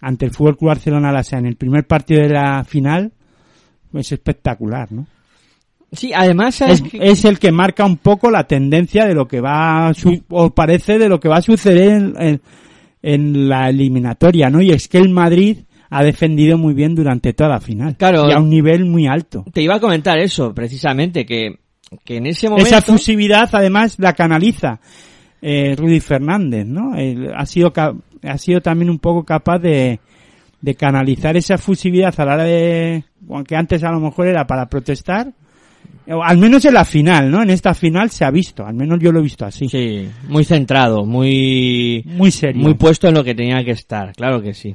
[0.00, 3.12] ante el Fútbol Club Barcelona Lasa en el primer partido de la final
[3.92, 5.06] es espectacular, ¿no?
[5.92, 9.92] Sí, además, ¿sabes Es, el que marca un poco la tendencia de lo que va
[9.94, 12.40] su- o parece de lo que va a suceder en, en-
[13.02, 14.60] en la eliminatoria, ¿no?
[14.62, 15.58] Y es que el Madrid
[15.90, 17.96] ha defendido muy bien durante toda la final.
[17.96, 18.28] Claro.
[18.28, 19.44] Y a un nivel muy alto.
[19.52, 21.58] te iba a comentar eso, precisamente, que,
[22.04, 22.68] que en ese momento...
[22.68, 24.80] Esa fusividad además la canaliza
[25.42, 26.94] eh, Rudy Fernández, ¿no?
[26.96, 27.72] Él ha sido
[28.24, 29.98] ha sido también un poco capaz de,
[30.60, 34.66] de canalizar esa fusividad a la hora de aunque antes a lo mejor era para
[34.66, 35.32] protestar
[36.06, 37.42] al menos en la final, ¿no?
[37.42, 39.68] En esta final se ha visto, al menos yo lo he visto así.
[39.68, 42.02] Sí, muy centrado, muy...
[42.06, 42.62] Muy serio.
[42.62, 44.74] Muy puesto en lo que tenía que estar, claro que sí.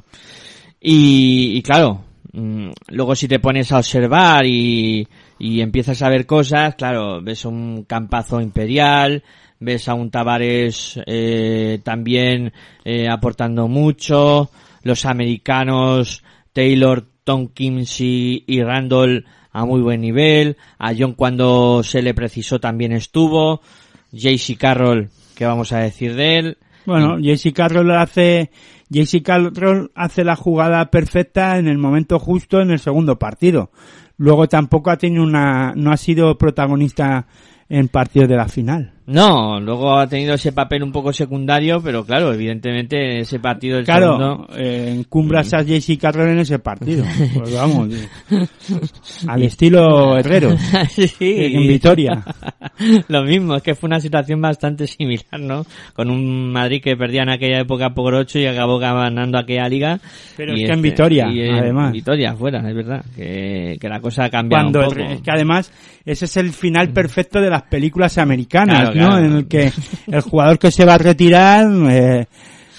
[0.80, 5.06] Y, y claro, mm, luego si te pones a observar y,
[5.38, 9.22] y empiezas a ver cosas, claro, ves un campazo imperial,
[9.60, 12.52] ves a un Tavares eh, también
[12.84, 14.50] eh, aportando mucho,
[14.82, 22.02] los americanos Taylor, Tompkins y, y Randall a muy buen nivel, a John cuando se
[22.02, 23.60] le precisó también estuvo,
[24.12, 26.58] JC Carroll, ¿qué vamos a decir de él?
[26.86, 28.50] Bueno, JC Carroll hace
[28.88, 33.70] JC Carroll hace la jugada perfecta en el momento justo en el segundo partido.
[34.16, 37.26] Luego tampoco ha tenido una no ha sido protagonista
[37.68, 38.97] en partidos de la final.
[39.10, 43.86] No, luego ha tenido ese papel un poco secundario, pero claro, evidentemente ese partido del
[43.86, 44.48] Claro, segundo...
[44.54, 47.04] eh, encumbras a JC Carroll en ese partido.
[47.34, 47.88] Pues vamos,
[48.30, 48.46] eh,
[49.26, 50.56] al estilo Herrero,
[50.90, 52.22] sí, en Vitoria.
[53.08, 55.64] Lo mismo, es que fue una situación bastante similar, ¿no?
[55.94, 60.00] Con un Madrid que perdía en aquella época por 8 y acabó ganando aquella liga.
[60.36, 61.92] Pero es que en Vitoria, y en además.
[61.92, 63.04] Vitoria, fuera, es verdad.
[63.16, 65.00] Que, que la cosa ha cambiado Cuando un poco.
[65.14, 65.72] es que además
[66.04, 69.18] ese es el final perfecto de las películas americanas, Claro, ¿no?
[69.18, 69.72] En el que
[70.06, 72.26] el jugador que se va a retirar eh,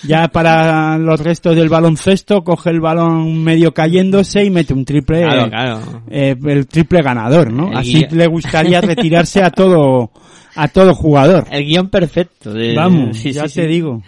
[0.03, 5.23] ya para los restos del baloncesto coge el balón medio cayéndose y mete un triple,
[5.23, 5.79] Claro, eh, claro.
[6.09, 7.69] eh, el triple ganador, ¿no?
[7.71, 10.11] El Así guía- le gustaría retirarse a todo
[10.55, 11.45] a todo jugador.
[11.51, 12.53] El guion perfecto.
[12.53, 13.67] De, Vamos, sí, ya sí, te sí.
[13.67, 14.01] digo.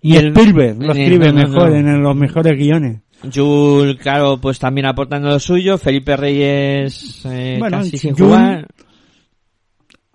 [0.00, 1.76] Y el- Spielberg lo eh, escribe no, no, mejor no.
[1.76, 3.00] en los mejores guiones.
[3.34, 5.78] Jul, claro, pues también aportando lo suyo.
[5.78, 8.66] Felipe Reyes, eh, Bueno, casi sin Jul- jugar.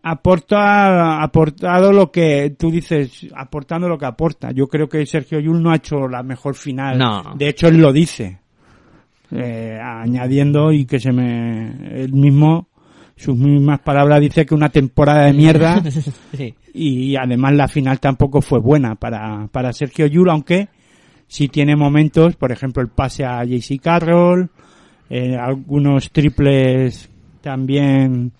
[0.03, 5.61] Aporta aportado lo que tú dices aportando lo que aporta yo creo que Sergio Yul
[5.61, 7.33] no ha hecho la mejor final No.
[7.35, 8.39] de hecho él lo dice
[9.31, 12.67] eh, añadiendo y que se me él mismo
[13.15, 15.83] sus mismas palabras dice que una temporada de mierda
[16.37, 16.53] Sí.
[16.73, 20.69] y además la final tampoco fue buena para, para Sergio Yul, aunque
[21.27, 24.49] sí tiene momentos, por ejemplo el pase a JC Carroll,
[25.09, 27.09] eh, algunos triples
[27.41, 28.31] también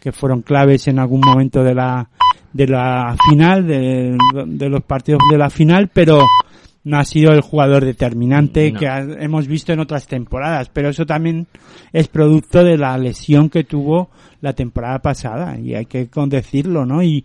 [0.00, 2.08] que fueron claves en algún momento de la
[2.52, 6.22] de la final de, de los partidos de la final pero
[6.84, 8.78] no ha sido el jugador determinante No.
[8.78, 11.46] que ha- hemos visto en otras temporadas pero eso también
[11.92, 14.08] es producto de la lesión que tuvo
[14.40, 17.24] la temporada pasada y hay que con decirlo no y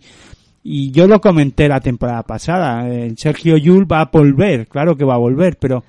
[0.66, 5.04] y yo lo comenté la temporada pasada eh, Sergio Yul va a volver claro que
[5.04, 5.84] va a volver pero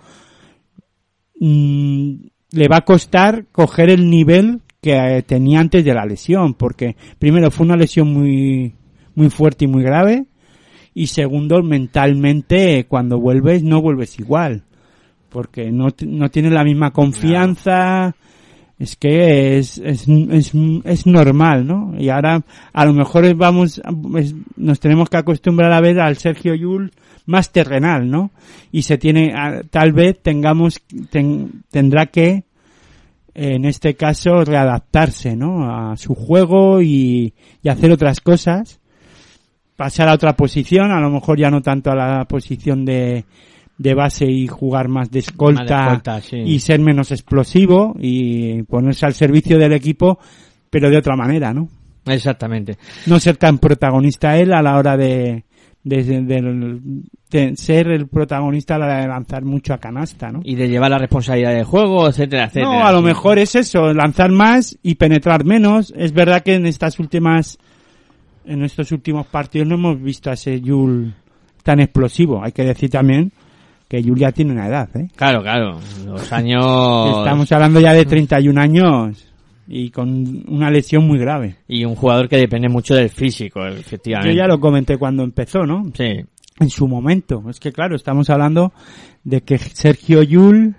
[1.40, 2.14] mm,
[2.52, 6.96] le va a costar coger el nivel que eh, tenía antes de la lesión, porque
[7.20, 8.74] primero fue una lesión muy,
[9.16, 10.26] muy fuerte y muy grave,
[10.94, 14.64] y segundo, mentalmente, eh, cuando vuelves, no vuelves igual,
[15.30, 18.16] porque no, no tienes la misma confianza,
[18.78, 20.52] es que es, es, es,
[20.84, 21.94] es normal, ¿no?
[21.98, 22.44] Y ahora,
[22.74, 23.82] a lo mejor vamos,
[24.58, 26.92] nos tenemos que acostumbrar a ver al Sergio Yul
[27.26, 28.32] más terrenal, ¿no?
[28.72, 32.44] Y se tiene, a- tal vez tengamos, ten- tendrá que,
[33.36, 35.70] en este caso, readaptarse, ¿no?
[35.70, 38.80] A su juego y, y hacer otras cosas.
[39.76, 43.26] Pasar a otra posición, a lo mejor ya no tanto a la posición de,
[43.78, 46.38] de base y jugar más de escolta, Más de escolta, sí.
[46.38, 50.18] y ser menos explosivo y ponerse al servicio del equipo,
[50.70, 51.68] pero de otra manera, ¿no?
[52.06, 52.78] Exactamente.
[53.06, 55.44] No ser tan protagonista él a la hora de,
[55.86, 56.90] de, de-
[57.30, 60.42] de ser el protagonista a la hora de lanzar mucho a canasta, ¿no?
[60.44, 62.66] Y de llevar la responsabilidad del juego, etcétera, etcétera.
[62.80, 65.94] No, a lo mejor es eso, lanzar más y penetrar menos.
[65.96, 67.58] Es verdad que en estas últimas,
[68.46, 71.14] en estos últimos partidos no hemos visto a ese Yul
[71.64, 72.44] tan explosivo.
[72.44, 73.32] Hay que decir también
[73.88, 75.08] que Yul ya tiene una edad, ¿eh?
[75.16, 75.78] Claro, claro.
[76.06, 76.66] Los años...
[77.20, 79.32] Estamos hablando ya de 31 años
[79.68, 81.58] y con una lesión muy grave.
[81.68, 84.36] Y un jugador que depende mucho del físico, Yo efectivamente.
[84.36, 85.84] ya lo comenté cuando empezó, ¿no?
[85.94, 86.24] Sí.
[86.60, 87.44] En su momento.
[87.50, 88.72] Es que claro, estamos hablando
[89.24, 90.76] de que Sergio Yul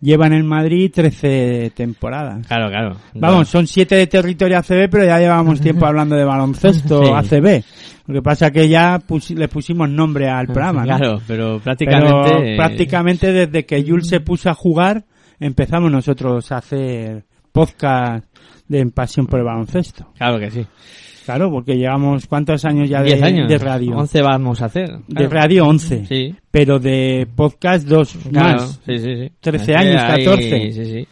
[0.00, 2.46] lleva en el Madrid 13 temporadas.
[2.46, 2.96] Claro, claro.
[3.14, 7.12] Vamos, son siete de territorio ACB, pero ya llevamos tiempo hablando de baloncesto Sí.
[7.14, 7.62] ACB.
[8.06, 8.98] Lo que pasa que ya
[9.36, 10.96] le pusimos nombre al programa, ¿no?
[10.96, 12.56] Claro, pero Pero prácticamente...
[12.56, 15.04] prácticamente desde que Yul se puso a jugar,
[15.38, 18.26] empezamos nosotros a hacer podcast
[18.70, 20.12] de Pasión por el Baloncesto.
[20.16, 20.64] Claro que sí.
[21.24, 23.48] Claro, porque llevamos cuántos años ya de, años.
[23.48, 23.96] de radio.
[23.96, 24.88] 11 vamos a hacer.
[25.06, 25.28] De Claro.
[25.30, 26.06] radio 11.
[26.06, 26.34] Sí.
[26.50, 28.80] Pero de podcast dos Claro, más.
[28.86, 29.32] sí, sí, sí.
[29.40, 30.72] 13 Es que años, hay- 14.
[30.72, 31.08] Sí, sí.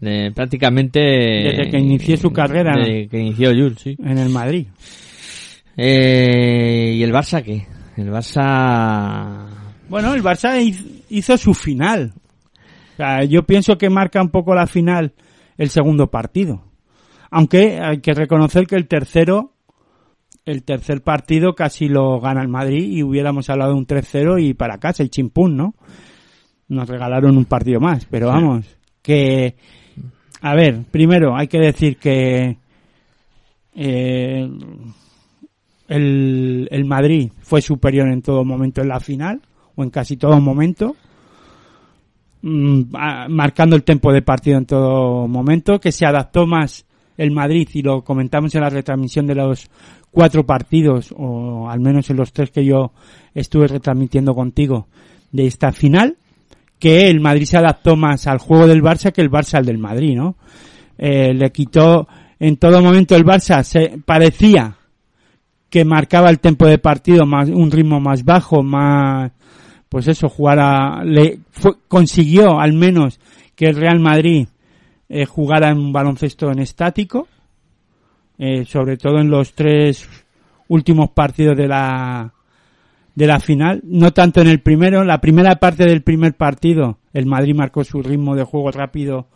[0.00, 1.00] De, prácticamente...
[1.00, 2.76] Desde que inició su carrera.
[2.76, 3.96] Desde que inició Jules, sí.
[4.04, 4.66] En el Madrid.
[5.76, 7.66] Eh, ¿Y el Barça qué?
[7.96, 9.46] El Barça...
[9.88, 12.12] Bueno, el Barça hiz- hizo su final.
[12.94, 15.12] O sea, yo pienso que marca un poco la final
[15.58, 16.62] el segundo partido.
[17.36, 19.54] Aunque hay que reconocer que el tercero,
[20.44, 24.54] el tercer partido casi lo gana el Madrid y hubiéramos hablado de un 3-0 y
[24.54, 25.74] para casa y chimpún, ¿no?
[26.68, 28.64] Nos regalaron un partido más, pero vamos,
[29.02, 29.56] que,
[30.42, 32.56] a ver, primero hay que decir que
[33.74, 34.48] eh,
[35.88, 39.42] el, el Madrid fue superior en todo momento en la final,
[39.74, 40.94] o en casi todo momento,
[42.42, 47.30] mm, a- marcando el tempo de partido en todo momento, que se adaptó más el
[47.30, 49.68] Madrid, y lo comentamos en la retransmisión de los
[50.10, 52.92] cuatro partidos, o al menos en los tres que yo
[53.34, 54.86] estuve retransmitiendo contigo,
[55.32, 56.16] de esta final,
[56.78, 59.78] que el Madrid se adaptó más al juego del Barça que el Barça al del
[59.78, 60.36] Madrid, ¿no?
[60.98, 62.06] Eh, le quitó
[62.38, 64.76] en todo momento el Barça se parecía
[65.70, 69.32] que marcaba el tempo de partido más un ritmo más bajo, más
[69.88, 73.18] pues eso jugara le fue- consiguió al menos
[73.56, 74.46] que el Real Madrid
[75.16, 77.28] eh, jugara en un baloncesto en estático,
[78.36, 80.08] eh, sobre todo en los tres
[80.66, 82.32] últimos partidos de la
[83.14, 87.26] de la final, no tanto en el primero, la primera parte del primer partido, el
[87.26, 89.28] Madrid marcó su ritmo de juego rápido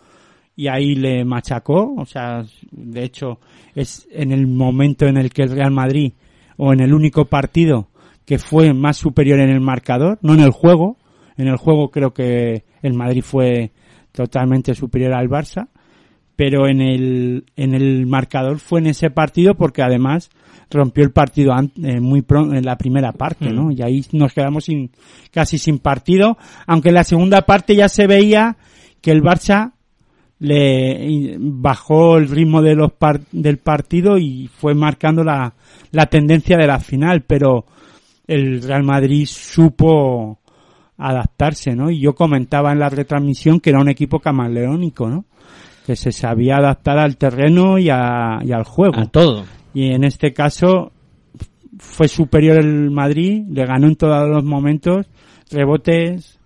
[0.57, 3.39] y ahí le machacó, o sea, de hecho
[3.77, 6.15] es en el momento en el que el Real Madrid
[6.57, 7.87] o en el único partido
[8.27, 10.97] que fue más superior en el marcador, no en el juego,
[11.37, 13.71] en el juego creo que el Madrid fue
[14.19, 15.69] totalmente superior al Barça,
[16.35, 20.29] pero en el en el marcador fue en ese partido porque además
[20.71, 21.53] rompió el partido
[21.83, 23.71] eh, muy pronto en la primera parte, ¿no?
[23.71, 24.91] Y ahí nos quedamos sin
[25.33, 28.57] casi sin partido, aunque en la segunda parte ya se veía
[29.01, 29.73] que el Barça
[30.41, 35.55] le bajó el ritmo de los par- del partido y fue marcando la,
[35.91, 37.65] la tendencia de la final, pero
[38.27, 40.39] el Real Madrid supo
[40.99, 41.91] adaptarse, ¿no?
[41.91, 45.25] Y yo comentaba en la retransmisión que era un equipo camaleónico, ¿no?
[45.87, 48.99] que se sabía adaptar al terreno y, a- y al juego.
[48.99, 49.47] A todo.
[49.73, 50.93] Y en este caso
[51.79, 55.07] fue superior el Madrid, le ganó en todos los momentos,
[55.51, 56.39] rebotes,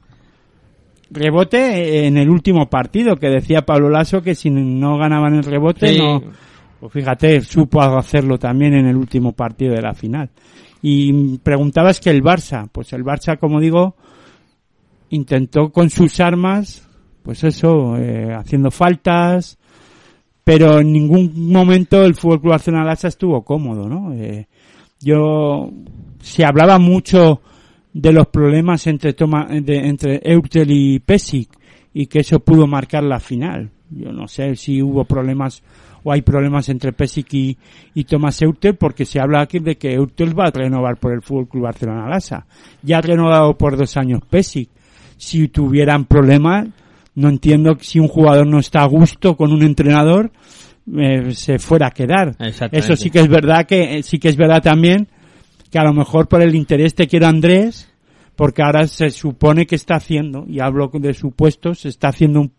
[1.11, 5.88] rebote en el último partido, que decía Pablo Lasso que si no ganaban el rebote,
[5.88, 5.98] Sí.
[5.98, 6.22] no,
[6.80, 10.30] pues fíjate, supo hacerlo también en el último partido de la final.
[10.82, 13.94] Y preguntabas que el Barça, pues el Barça, como digo,
[15.13, 16.89] intentó con sus armas,
[17.23, 19.59] pues eso, eh, haciendo faltas,
[20.43, 24.13] pero en ningún momento el Fútbol Club Barcelona Lassa estuvo cómodo, ¿no?
[24.15, 24.49] Eh,
[25.01, 25.71] yo
[26.21, 27.43] se hablaba mucho
[27.93, 31.51] de los problemas entre Toma, entre Eurtel y Pesic
[31.93, 33.71] y que eso pudo marcar la final.
[33.91, 35.63] Yo no sé si hubo problemas
[36.05, 37.59] o hay problemas entre Pesic y,
[37.93, 41.21] y Tomás Eurtel porque se habla aquí de que Eurtel va a renovar por el
[41.21, 42.47] Fútbol Club Barcelona Lassa.
[42.83, 44.71] Ya ha renovado por dos años Pesic.
[45.23, 46.66] Si tuvieran problemas,
[47.14, 50.33] no entiendo si un jugador no está a gusto con un entrenador
[50.99, 52.35] eh, se fuera a quedar.
[52.73, 55.07] Eso sí que es verdad que eh, sí que es verdad también
[55.70, 57.89] que a lo mejor por el interés te quiero Andrés
[58.35, 62.53] porque ahora se supone que está haciendo y hablo de supuestos se está haciendo un,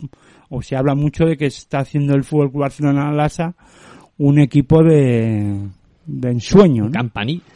[0.48, 3.56] o se habla mucho de que está haciendo el Fútbol Barcelona Lassa
[4.18, 5.68] un equipo de
[6.06, 6.92] de ensueño, ¿no?
[6.92, 7.53] Campanillas.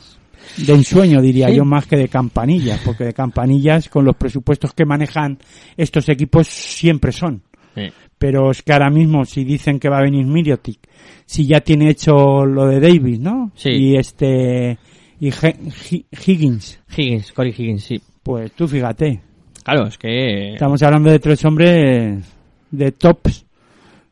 [0.57, 1.55] De ensueño diría Sí.
[1.55, 5.37] yo más que de campanillas porque de campanillas con los presupuestos que manejan
[5.75, 7.41] estos equipos siempre son
[7.75, 7.83] Sí.
[8.17, 10.79] pero es que ahora mismo si dicen que va a venir Miriotic,
[11.25, 13.51] si ya tiene hecho lo de Davis, ¿no?
[13.55, 13.69] Sí.
[13.69, 14.77] Y este
[15.19, 18.01] y Higgins, Higgins, Corey Higgins, sí.
[18.23, 19.21] pues tú fíjate,
[19.63, 20.53] Claro, es que...
[20.53, 22.23] estamos hablando de tres hombres
[22.71, 23.45] de tops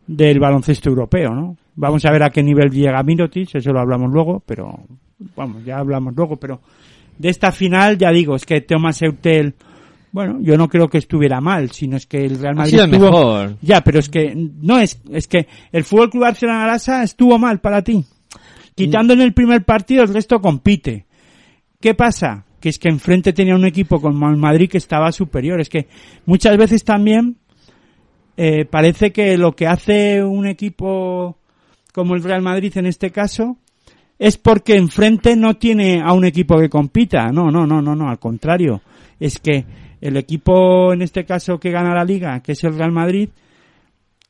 [0.06, 1.58] del baloncesto europeo, ¿no?
[1.76, 4.80] Vamos a ver a qué nivel llega Mirotic, eso lo hablamos luego, pero
[5.36, 6.62] vamos, ya hablamos luego, pero
[7.18, 9.54] de esta final ya digo, es que Thomas Eutel,
[10.12, 12.84] bueno, yo no creo que estuviera mal, sino es que el Real Ha Madrid sido
[12.86, 13.58] el estuvo- mejor.
[13.62, 17.60] ya, pero es que no es, es que el Fútbol Club Barcelona Lassa estuvo mal
[17.60, 18.04] para ti.
[18.76, 21.06] Quitando en el primer partido, el resto compite.
[21.80, 22.44] ¿Qué pasa?
[22.60, 25.62] Que es que enfrente tenía un equipo como el Madrid que estaba superior.
[25.62, 25.88] Es que
[26.26, 27.38] muchas veces también
[28.36, 31.38] eh, parece que lo que hace un equipo
[31.94, 33.58] como el Real Madrid en este caso
[34.18, 37.32] es porque enfrente no tiene a un equipo que compita.
[37.32, 38.82] No, no, no, no, no, al contrario.
[39.20, 39.66] Es que
[40.02, 43.30] el equipo en este caso que gana la liga, que es el Real Madrid,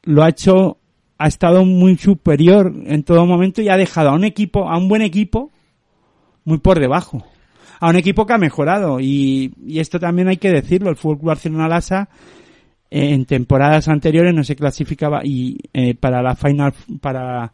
[0.04, 0.78] lo ha hecho,
[1.18, 4.88] ha estado muy superior en todo momento y ha dejado a un equipo, a un
[4.88, 5.52] buen equipo,
[6.44, 7.26] muy por debajo.
[7.80, 11.28] A un equipo que ha mejorado y, y esto también hay que decirlo, el Fútbol
[11.28, 12.10] Barcelona Lassa
[12.90, 17.52] eh, en temporadas anteriores no se clasificaba y eh, para la final para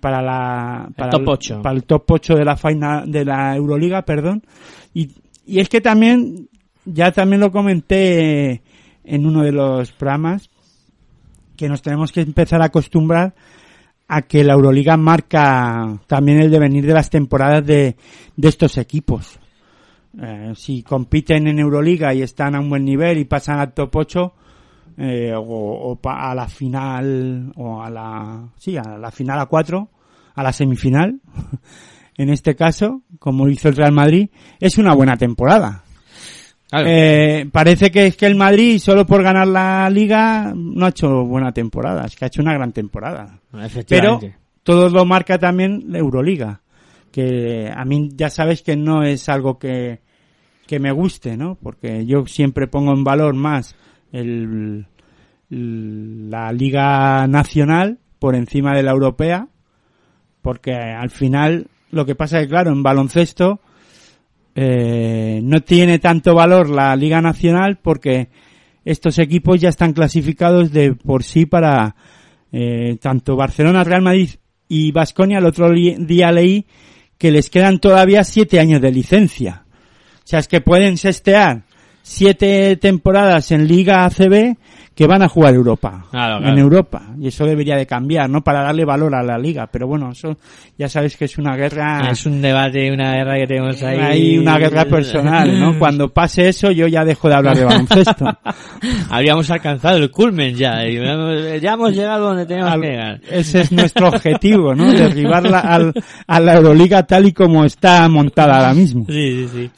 [0.00, 1.62] para la para top ocho.
[1.62, 4.42] para el top 8 de la final de la Euroliga, perdón.
[4.94, 5.10] Y
[5.46, 6.48] y es que también
[6.84, 8.62] ya también lo comenté
[9.04, 10.50] en uno de los programas
[11.56, 13.34] que nos tenemos que empezar a acostumbrar
[14.08, 17.96] a que la Euroliga marca también el devenir de las temporadas de,
[18.36, 19.38] de estos equipos.
[20.20, 23.96] Eh, si compiten en Euroliga y están a un buen nivel y pasan al top
[23.96, 24.34] 8,
[24.98, 29.46] eh, o, o pa- a la final, o a la, sí, a la final a
[29.46, 29.88] 4,
[30.34, 31.20] a la semifinal,
[32.16, 34.28] en este caso, como hizo el Real Madrid,
[34.60, 35.82] es una buena temporada.
[36.68, 36.86] Claro.
[36.88, 41.24] Eh, parece que es que el Madrid, solo por ganar la liga, no ha hecho
[41.24, 43.38] buena temporada, es que ha hecho una gran temporada.
[43.88, 44.18] Pero
[44.64, 46.60] todo lo marca también la Euroliga,
[47.12, 50.00] que a mí ya sabes que no es algo que,
[50.66, 51.54] que me guste, ¿no?
[51.54, 53.76] Porque yo siempre pongo en valor más
[54.20, 54.86] el,
[55.48, 59.48] la liga nacional por encima de la europea,
[60.42, 63.60] porque al final lo que pasa es que claro, en baloncesto
[64.54, 68.28] eh, no tiene tanto valor la liga nacional porque
[68.84, 71.94] estos equipos ya están clasificados de por sí para
[72.52, 74.30] eh, tanto Barcelona, Real Madrid
[74.68, 75.38] y Vasconia.
[75.38, 76.66] El otro día leí
[77.18, 79.66] que les quedan todavía siete años de licencia.
[80.18, 81.65] O sea, es que pueden sestear
[82.08, 84.54] siete temporadas en Liga ACB
[84.94, 86.06] que van a jugar Europa.
[86.10, 86.58] Claro, En claro.
[86.58, 87.02] Europa.
[87.20, 88.42] Y eso debería de cambiar, ¿no?
[88.42, 89.66] Para darle valor a la Liga.
[89.70, 90.38] Pero bueno, eso
[90.78, 92.08] ya sabes que es una guerra...
[92.10, 93.98] Es un debate, una guerra que tenemos ahí.
[93.98, 95.78] Hay una guerra personal, ¿no?
[95.78, 98.24] Cuando pase eso, yo ya dejo de hablar de baloncesto.
[99.10, 100.86] Habríamos alcanzado el culmen ya.
[100.86, 100.94] y
[101.60, 103.20] Ya hemos llegado donde tenemos Al- que llegar.
[103.30, 104.90] ese es nuestro objetivo, ¿no?
[104.94, 105.92] Derribar la, al-
[106.26, 109.04] a la Euroliga tal y como está montada ahora mismo.
[109.08, 109.70] Sí, sí, sí.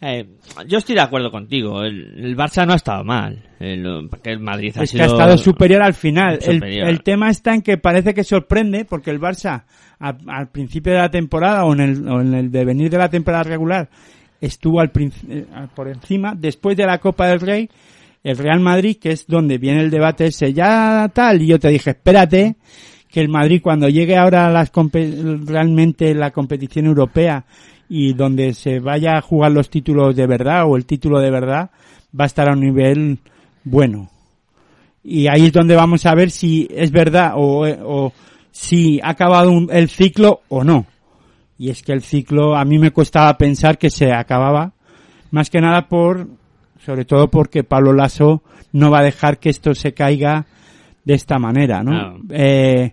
[0.00, 0.26] Eh,
[0.68, 1.82] yo estoy de acuerdo contigo.
[1.82, 3.42] El, el Barça no ha estado mal.
[3.58, 5.04] El, porque el Madrid ha Es que sido...
[5.04, 6.38] ha estado superior al final.
[6.42, 6.88] El, superior.
[6.88, 9.64] el tema está en que parece que sorprende porque el Barça
[9.98, 13.08] a- al principio de la temporada o en, el, o en el devenir de la
[13.10, 13.88] temporada regular
[14.40, 15.44] estuvo al eh,
[15.74, 16.34] por encima.
[16.36, 17.68] Después de la Copa del Rey
[18.22, 21.68] el Real Madrid, que es donde viene el debate ese, ya tal, y yo te
[21.68, 22.56] dije, espérate,
[23.10, 24.70] que el Madrid cuando llegue ahora a las
[25.46, 27.44] realmente la competición europea
[27.88, 31.70] y donde se vaya a jugar los títulos de verdad o el título de verdad,
[32.18, 33.18] va a estar a un nivel
[33.64, 34.10] bueno.
[35.02, 38.12] Y ahí es donde vamos a ver si es verdad o, o
[38.50, 40.86] si ha acabado un- el ciclo o no.
[41.58, 44.72] Y es que el ciclo a mí me costaba pensar que se acababa,
[45.30, 46.28] más que nada por,
[46.84, 50.46] sobre todo porque Pablo Lasso no va a dejar que esto se caiga
[51.04, 51.90] de esta manera, ¿no?
[51.90, 52.20] Claro.
[52.30, 52.92] Eh,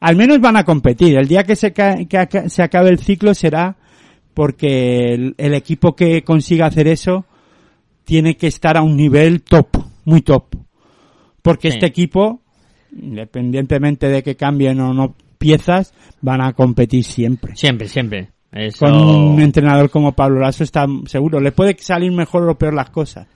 [0.00, 1.16] al menos van a competir.
[1.16, 3.76] El día que se, ca- que se acabe el ciclo será
[4.34, 7.24] porque el, el equipo que consiga hacer eso
[8.04, 9.68] tiene que estar a un nivel top,
[10.04, 10.44] muy top.
[11.40, 11.74] Porque Sí.
[11.74, 12.40] este equipo,
[12.94, 17.54] independientemente de que cambien o no piezas, van a competir siempre.
[17.56, 18.30] Siempre, siempre.
[18.52, 18.86] Eso...
[18.86, 21.40] Con un entrenador como Pablo Lasso está seguro.
[21.40, 23.26] Le puede salir mejor o peor las cosas.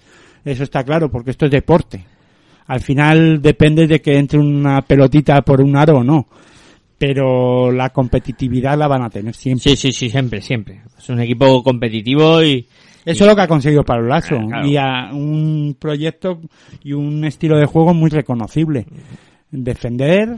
[0.44, 2.04] Eso está claro, porque esto es deporte.
[2.66, 6.28] Al final depende de que entre una pelotita por un aro o no.
[6.98, 9.70] Pero la competitividad la van a tener siempre.
[9.70, 10.82] Sí, sí, sí, siempre, siempre.
[10.98, 12.66] Es un equipo competitivo y...
[13.04, 14.36] Eso es lo que ha conseguido Pablo Lasso.
[14.36, 14.66] Claro.
[14.66, 16.40] Y a un proyecto
[16.82, 18.84] y un estilo de juego muy reconocible.
[19.50, 20.36] Defender,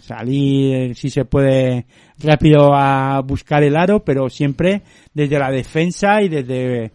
[0.00, 1.86] salir si se puede
[2.22, 4.82] rápido a buscar el aro, pero siempre
[5.12, 6.92] desde la defensa y desde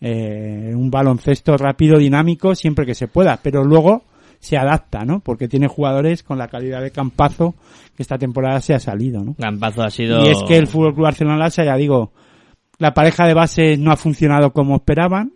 [0.00, 3.38] eh, un baloncesto rápido, dinámico, siempre que se pueda.
[3.42, 4.04] Pero luego
[4.40, 5.20] se adapta, ¿no?
[5.20, 7.54] Porque tiene jugadores con la calidad de Campazo
[7.94, 9.34] que esta temporada se ha salido, ¿no?
[9.34, 10.24] Campazo ha sido...
[10.24, 12.12] Y es que el Fútbol Club Barcelona ya digo,
[12.78, 15.34] la pareja de base no ha funcionado como esperaban.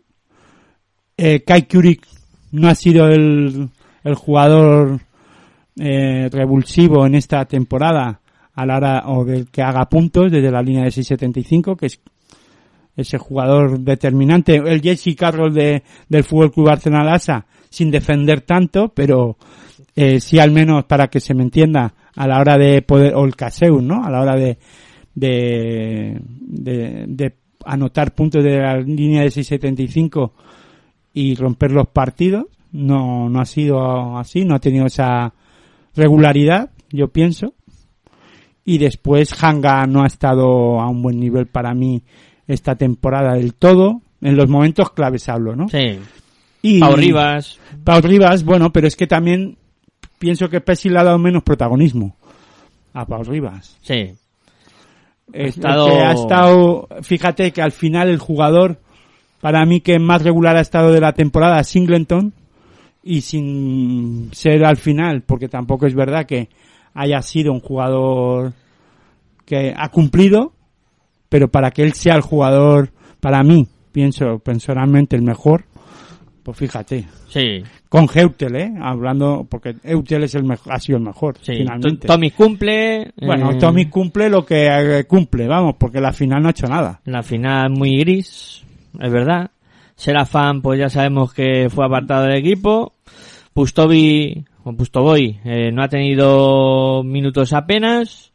[1.16, 2.06] Eh, Kai Kurik
[2.52, 3.68] no ha sido el,
[4.02, 5.00] el jugador
[5.78, 8.20] eh, revulsivo en esta temporada
[8.54, 12.00] a la hora o del que haga puntos desde la línea de 6.75, que es
[12.96, 18.88] ese jugador determinante, el Jesse Carroll de, del Fútbol Club Barcelona Lassa, sin defender tanto,
[18.94, 19.36] pero
[19.96, 23.24] eh, sí al menos para que se me entienda a la hora de poder, o
[23.24, 24.04] el Caseus, ¿no?
[24.04, 24.58] A la hora de,
[25.14, 30.30] de, de, anotar puntos de la línea de 6.75
[31.14, 32.44] y romper los partidos.
[32.70, 35.34] No, no ha sido así, no ha tenido esa
[35.96, 37.54] regularidad, yo pienso.
[38.64, 42.04] Y después Hanga no ha estado a un buen nivel para mí
[42.46, 44.00] esta temporada del todo.
[44.20, 45.68] En los momentos claves hablo, ¿no?
[45.68, 45.98] Sí.
[46.66, 47.58] Y Pau Rivas.
[47.84, 49.56] Pau Rivas, bueno, pero es que también
[50.18, 52.16] pienso que Pesci le ha dado menos protagonismo
[52.94, 53.76] a Pau Rivas.
[53.82, 54.14] Sí.
[55.34, 58.78] Ha estado- ha estado, fíjate que al final el jugador,
[59.40, 62.32] para mí que más regular ha estado de la temporada, Singleton,
[63.02, 66.48] y sin ser al final, porque tampoco es verdad que
[66.94, 68.52] haya sido un jugador
[69.44, 70.52] que ha cumplido,
[71.28, 72.90] pero para que él sea el jugador,
[73.20, 75.64] para mí, pienso personalmente el mejor,
[76.44, 77.62] pues fíjate, Sí.
[77.88, 78.72] con Eutel, ¿eh?
[78.80, 81.54] Hablando, porque Eutel es el mejor, ha sido el mejor, Sí.
[81.56, 82.06] finalmente.
[82.06, 83.12] Tommy cumple.
[83.16, 86.66] Bueno, eh, Tommy cumple lo que eh, cumple, vamos, porque la final no ha hecho
[86.68, 87.00] nada.
[87.06, 88.62] La final muy gris,
[89.00, 89.50] es verdad.
[89.96, 92.92] Serafán, pues ya sabemos que fue apartado del equipo.
[93.54, 98.32] Pustovi, o Pustoboy, eh, no ha tenido minutos apenas.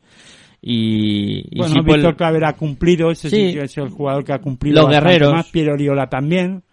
[0.61, 3.57] Y, y bueno, sí, pues, Víctor Claver ha cumplido, ese sí.
[3.57, 4.81] Es el jugador que ha cumplido.
[4.81, 5.33] Los guerreros.
[5.33, 6.63] Más, Piero Oriola también,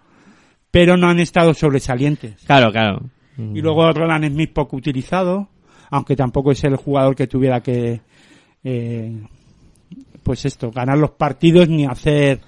[0.76, 2.34] pero no han estado sobresalientes.
[2.44, 3.00] Claro, claro.
[3.38, 5.48] Y luego Roland Smith poco utilizado,
[5.90, 8.02] aunque tampoco es el jugador que tuviera que,
[8.62, 9.22] eh,
[10.22, 12.40] pues esto, ganar los partidos ni hacer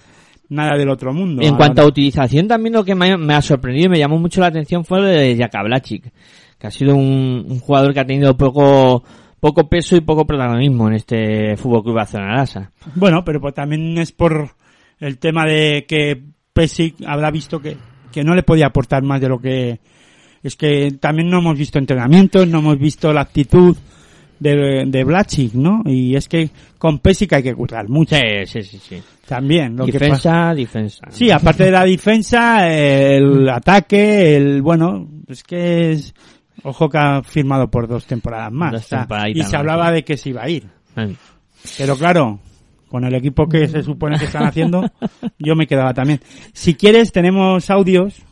[0.51, 1.41] nada del otro mundo.
[1.43, 4.43] En cuanto a utilización, también lo que me, me ha sorprendido y me llamó mucho
[4.43, 6.13] la atención fue lo de Jakablacic,
[6.59, 9.05] que ha sido un, un jugador que ha tenido poco
[9.41, 12.45] poco peso y poco protagonismo en este Fútbol Club Barcelona.
[12.95, 14.51] Bueno, pero pues también es por
[15.01, 16.23] el tema de que
[16.53, 17.79] Pesic habrá visto que,
[18.13, 19.81] que no le podía aportar más de lo que
[20.43, 23.77] es que también no hemos visto entrenamientos, no hemos visto la actitud
[24.39, 25.83] de, de Blachic, ¿no?
[25.85, 28.15] Y es que con Pesic hay que currar mucho
[28.47, 29.77] Sí, sí, sí, también.
[29.77, 31.07] Lo que pasa- defensa, defensa.
[31.11, 36.15] Sí, aparte de la defensa, el ataque, el bueno, es que es
[36.63, 38.73] ojo que ha firmado por dos temporadas más.
[38.73, 40.69] Dos o sea, y se hablaba de que se iba a ir.
[41.77, 42.39] Pero claro,
[42.89, 44.83] con el equipo que se supone que están haciendo,
[45.39, 46.21] yo me quedaba también.
[46.53, 48.23] Si quieres, tenemos audios,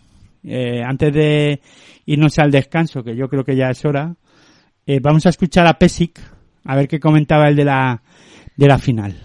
[0.42, 1.60] eh, antes de
[2.06, 4.14] irnos al descanso, que yo creo que ya es hora.
[4.86, 6.20] Eh, vamos a escuchar a Pesic,
[6.64, 8.02] a ver qué comentaba el de la,
[8.56, 9.20] de la final.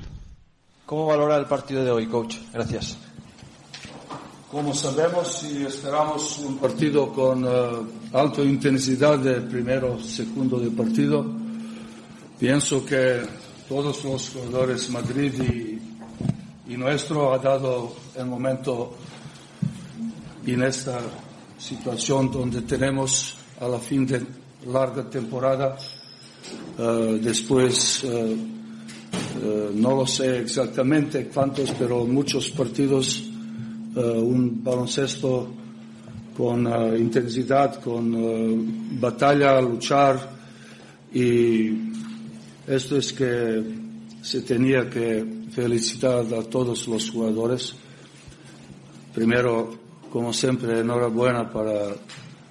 [0.86, 2.38] ¿Cómo valora el partido de hoy, coach?
[2.54, 2.98] Gracias.
[4.52, 7.48] Como sabemos y esperamos un partido con eh,
[8.12, 11.26] alta intensidad de primero, segundo de partido,
[12.38, 13.22] pienso que
[13.72, 15.80] todos los jugadores Madrid
[16.68, 18.98] y, nuestro ha dado el momento
[20.46, 21.00] en esta
[21.58, 24.26] situación donde tenemos a la fin de
[24.68, 25.78] larga temporada,
[26.78, 28.36] eh, después eh,
[29.42, 33.24] eh, no lo sé exactamente cuántos, pero muchos partidos,
[33.96, 35.48] un baloncesto
[36.36, 36.68] con
[36.98, 40.30] intensidad, con batalla, luchar
[41.14, 41.91] y
[42.68, 43.64] esto es que
[44.22, 47.74] se tenía que felicitar a todos los jugadores.
[49.14, 49.78] Primero,
[50.12, 51.96] como siempre, enhorabuena para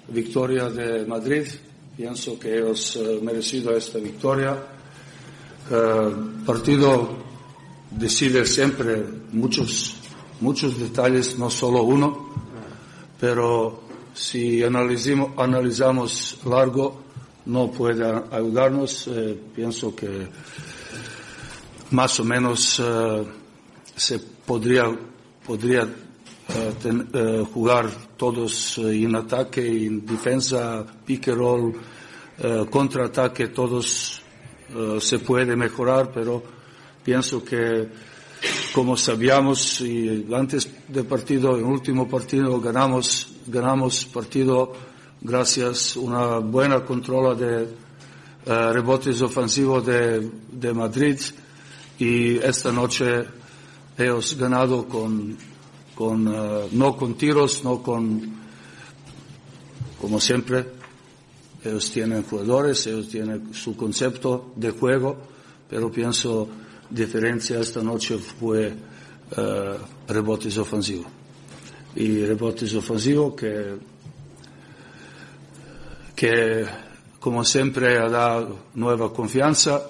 [0.09, 1.47] victoria de Madrid.
[1.95, 4.57] Pienso que ellos eh, merecido esta victoria.
[5.71, 6.11] Eh,
[6.45, 7.09] partido
[7.91, 9.95] decide siempre muchos,
[10.39, 12.29] muchos detalles, no solo uno,
[13.19, 13.81] pero
[14.13, 17.01] si analizamos, analizamos largo,
[17.45, 19.07] no puede ayudarnos.
[19.07, 20.27] Eh, pienso que
[21.91, 23.23] más o menos eh,
[23.95, 24.85] se podría,
[25.45, 25.87] podría
[27.13, 31.73] eh, jugar todos en ataque, en defensa, pick and roll,
[32.69, 34.21] contraataque, todos
[34.99, 36.41] se puede mejorar, pero
[37.03, 37.87] pienso que
[38.73, 44.73] como sabíamos y antes del partido, en el último partido ganamos, ganamos partido
[45.21, 51.19] gracias a una buena controla de eh, rebotes ofensivos de, de Madrid
[51.99, 53.23] y esta noche
[53.97, 55.37] hemos ganado con,
[55.93, 58.33] con eh, no con tiros, no con,
[59.99, 60.65] como siempre,
[61.63, 65.17] ellos tienen jugadores, ellos tienen su concepto de juego,
[65.69, 66.49] pero pienso
[66.89, 68.73] diferencia esta noche fue
[69.37, 71.05] eh, rebotes ofensivos.
[71.95, 73.90] Y rebotes ofensivos que,
[76.21, 76.67] que
[77.19, 79.81] como siempre dado nueva confianza,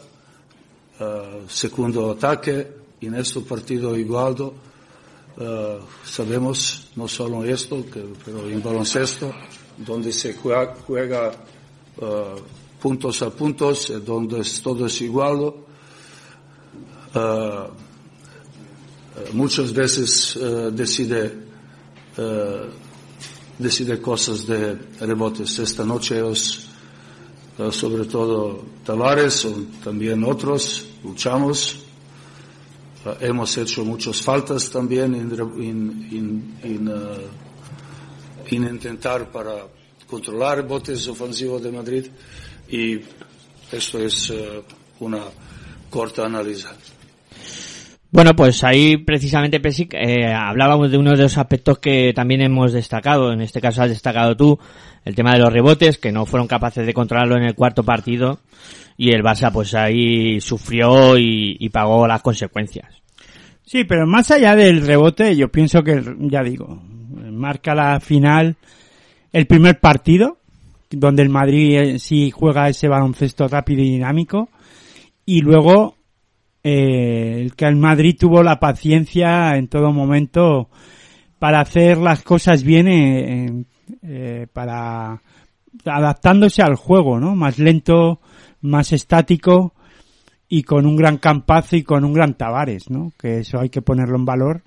[0.97, 2.71] eh, segundo ataque,
[3.01, 4.38] y en este partido igual,
[5.38, 7.84] eh, sabemos, no solo esto,
[8.23, 9.34] pero en baloncesto,
[9.75, 10.73] donde se juega,
[11.99, 12.36] eh,
[12.82, 15.53] puntos a puntos, donde todo es igual,
[17.13, 17.67] eh,
[19.34, 20.39] muchas veces
[20.71, 21.51] decide,
[23.62, 25.59] decide cosas de rebotes.
[25.59, 26.68] Esta noche ellos,
[27.57, 29.53] eh, sobre todo Tavares o
[29.84, 31.78] también otros, luchamos.
[33.05, 35.32] Eh, hemos hecho muchas faltas también en,
[35.62, 37.28] en- en- eh,
[38.55, 39.66] en intentar para
[40.09, 42.07] controlar rebotes ofensivos de Madrid
[42.70, 42.99] y
[43.72, 44.32] esto es
[44.99, 45.24] una
[45.89, 46.68] corta análisis.
[48.12, 52.74] Bueno, pues ahí precisamente, Pesic, eh, hablábamos de uno de los aspectos que también hemos
[52.74, 54.59] destacado, en este caso has destacado tú,
[55.05, 58.39] el tema de los rebotes, que no fueron capaces de controlarlo en el cuarto partido,
[58.97, 63.01] y el Barça pues ahí sufrió y, y pagó las consecuencias.
[63.64, 66.82] Sí, pero más allá del rebote, yo pienso que, ya digo,
[67.32, 68.57] marca la final
[69.32, 70.38] el primer partido,
[70.89, 74.49] donde el Madrid eh, sí juega ese baloncesto rápido y dinámico,
[75.26, 75.95] y luego
[76.64, 80.70] eh, el que el Madrid tuvo la paciencia en todo momento
[81.39, 83.66] para hacer las cosas bien, eh,
[84.03, 85.22] eh, para
[85.86, 87.36] adaptándose al juego, ¿no?
[87.36, 88.20] Más lento,
[88.62, 89.74] más estático
[90.47, 93.12] y con un gran campazo y con un gran Tavares, ¿no?
[93.18, 94.64] Que eso hay que ponerlo en valor.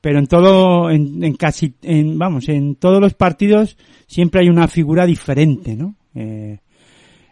[0.00, 3.76] Pero en todo, en, en casi, en, vamos, en todos los partidos
[4.06, 5.96] siempre hay una figura diferente, ¿no?
[6.14, 6.60] Eh,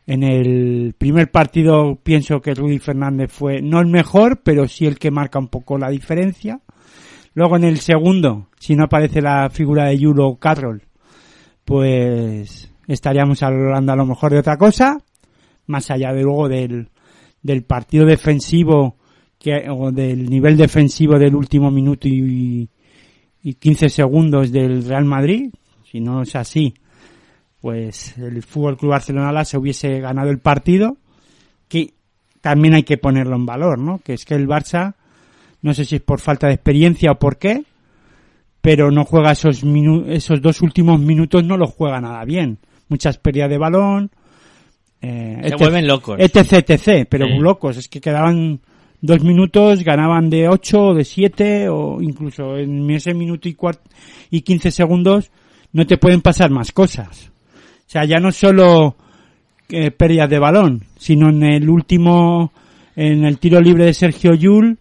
[0.07, 4.99] en el primer partido pienso que Rudy Fernández fue no el mejor, pero sí el
[4.99, 6.61] que marca un poco la diferencia.
[7.33, 10.83] Luego en el segundo, si no aparece la figura de Yulo Carroll,
[11.65, 14.99] pues estaríamos hablando a lo mejor de otra cosa,
[15.67, 16.91] más allá de luego del,
[17.43, 18.97] del partido defensivo
[19.39, 22.69] que, o del nivel defensivo del último minuto y,
[23.43, 25.51] y 15 segundos del Real Madrid.
[25.91, 26.75] Si no es así,
[27.65, 30.99] pues el Fútbol Club Barcelona se hubiese ganado el partido,
[31.67, 31.95] que
[32.43, 34.01] también hay que ponerlo en valor, ¿no?
[34.05, 34.97] Que es que el Barça,
[35.63, 37.65] no sé si es por falta de experiencia o por qué,
[38.61, 42.59] pero no juega esos minu esos dos últimos minutos, no los juega nada bien.
[42.91, 44.11] Muchas pérdidas de balón,
[45.01, 46.21] eh, Se etc, vuelven locos.
[46.21, 47.39] etc, etc, pero Sí.
[47.39, 48.61] locos, es que quedaban
[49.01, 53.57] dos minutos, ganaban de ocho o de siete, o incluso en ese minuto y
[54.31, 55.31] y quince segundos
[55.73, 57.31] no te pueden pasar más cosas.
[57.87, 58.97] O sea, ya no solo
[59.69, 62.53] eh, pérdidas de balón, sino en el último,
[62.97, 64.79] en el tiro libre de Sergio Yul,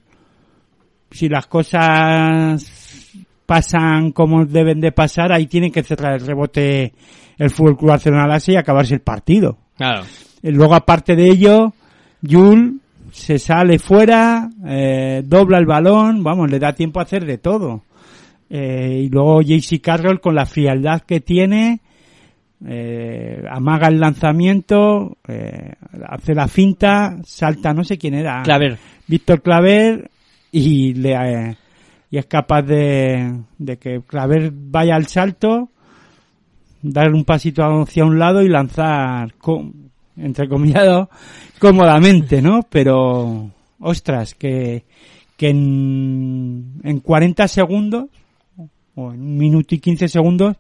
[1.12, 3.12] si las cosas
[3.46, 6.94] pasan como deben de pasar, ahí tienen que cerrar el rebote
[7.38, 9.58] el Fútbol Club Barcelona Lase y acabarse el partido.
[9.78, 10.04] Claro.
[10.42, 11.74] Eh, Luego, aparte de ello,
[12.22, 12.80] Yul
[13.12, 17.84] se sale fuera, eh, dobla el balón, vamos, le da tiempo a hacer de todo.
[18.50, 21.82] Eh, y luego JC Carroll con la frialdad que tiene,
[22.66, 25.74] eh, amaga el lanzamiento, eh,
[26.08, 28.42] hace la finta, salta, no sé quién era.
[28.44, 28.78] Claver.
[29.08, 30.10] Víctor Claver
[30.52, 31.58] y le eh,
[32.10, 35.70] y es capaz de, de que Claver vaya al salto,
[36.82, 39.34] dar un pasito hacia un lado y lanzar
[40.16, 41.08] entre comillas
[41.60, 42.62] cómodamente, ¿no?
[42.70, 43.50] Pero
[43.80, 44.86] ostras, que
[45.36, 48.06] que en, en 40 segundos
[48.96, 50.56] o en un minuto y 15 segundos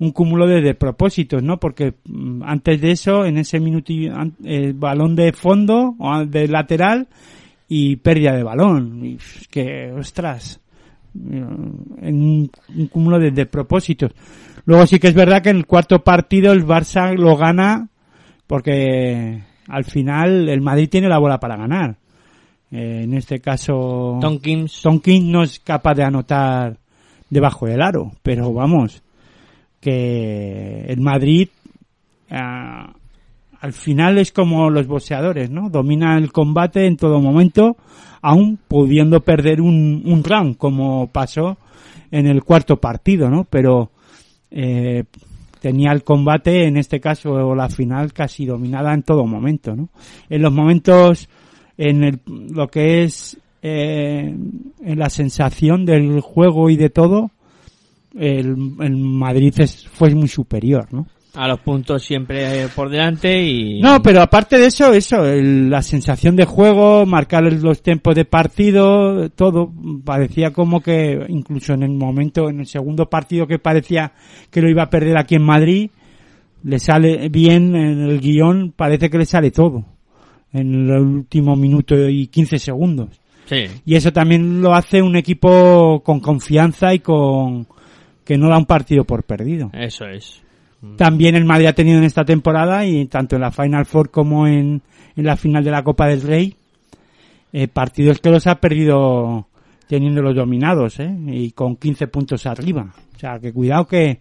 [0.00, 1.58] un cúmulo de despropósitos, ¿no?
[1.58, 3.92] Porque mm, antes de eso, en ese minuto
[4.44, 7.08] el balón de fondo o de lateral
[7.68, 9.04] y pérdida de balón.
[9.04, 9.18] Y
[9.50, 10.60] que, ostras,
[11.14, 14.12] en un, un cúmulo de despropósitos.
[14.64, 17.88] Luego sí que es verdad que en el cuarto partido el Barça lo gana
[18.46, 21.96] porque al final el Madrid tiene la bola para ganar.
[22.70, 24.82] Eh, en este caso, Tonkins.
[24.82, 26.78] Tonkins no es capaz de anotar
[27.30, 29.02] debajo del aro, pero vamos,
[29.80, 31.48] que el Madrid
[32.30, 32.92] ah,
[33.60, 35.68] al final es como los boxeadores, ¿no?
[35.70, 37.76] Domina el combate en todo momento,
[38.22, 41.58] aún pudiendo perder un, un round, como pasó
[42.10, 43.44] en el cuarto partido, ¿no?
[43.44, 43.90] Pero
[44.50, 45.04] eh,
[45.60, 49.88] tenía el combate, en este caso, o la final, casi dominada en todo momento, ¿no?
[50.28, 51.28] En los momentos,
[51.76, 54.34] en el, lo que es eh,
[54.80, 57.30] en la sensación del juego y de todo,
[58.14, 61.06] el, el Madrid es- fue muy superior, ¿no?
[61.34, 63.80] A los puntos siempre eh, por delante y...
[63.80, 68.24] No, pero aparte de eso, eso, el- la sensación de juego, marcar los tiempos de
[68.24, 69.70] partido, todo,
[70.04, 74.12] parecía como que incluso en el momento, en el segundo partido que parecía
[74.50, 75.90] que lo iba a perder aquí en Madrid,
[76.64, 79.84] le sale bien en el guion, parece que le sale todo
[80.52, 83.20] en el último minuto y 15 segundos.
[83.44, 83.66] Sí.
[83.84, 87.66] Y eso también lo hace un equipo con confianza y con
[88.28, 89.70] que no da un partido por perdido.
[89.72, 90.42] Eso es.
[90.98, 94.46] También el Madrid ha tenido en esta temporada y tanto en la Final Four como
[94.46, 94.82] en,
[95.16, 96.54] en la final de la Copa del Rey
[97.54, 99.46] eh, partidos que los ha perdido
[99.88, 101.10] teniéndolos dominados ¿eh?
[101.28, 102.92] y con 15 puntos arriba.
[103.16, 104.20] O sea, que cuidado que,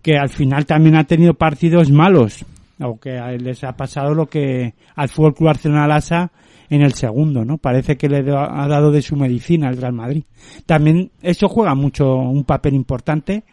[0.00, 2.44] que al final también ha tenido partidos malos
[2.78, 6.30] o que a él les ha pasado lo que al Fútbol Club Arsenal Asa
[6.70, 7.58] en el segundo, ¿no?
[7.58, 10.24] Parece que le ha dado de su medicina al Real Madrid.
[10.66, 13.44] También eso juega mucho un papel importante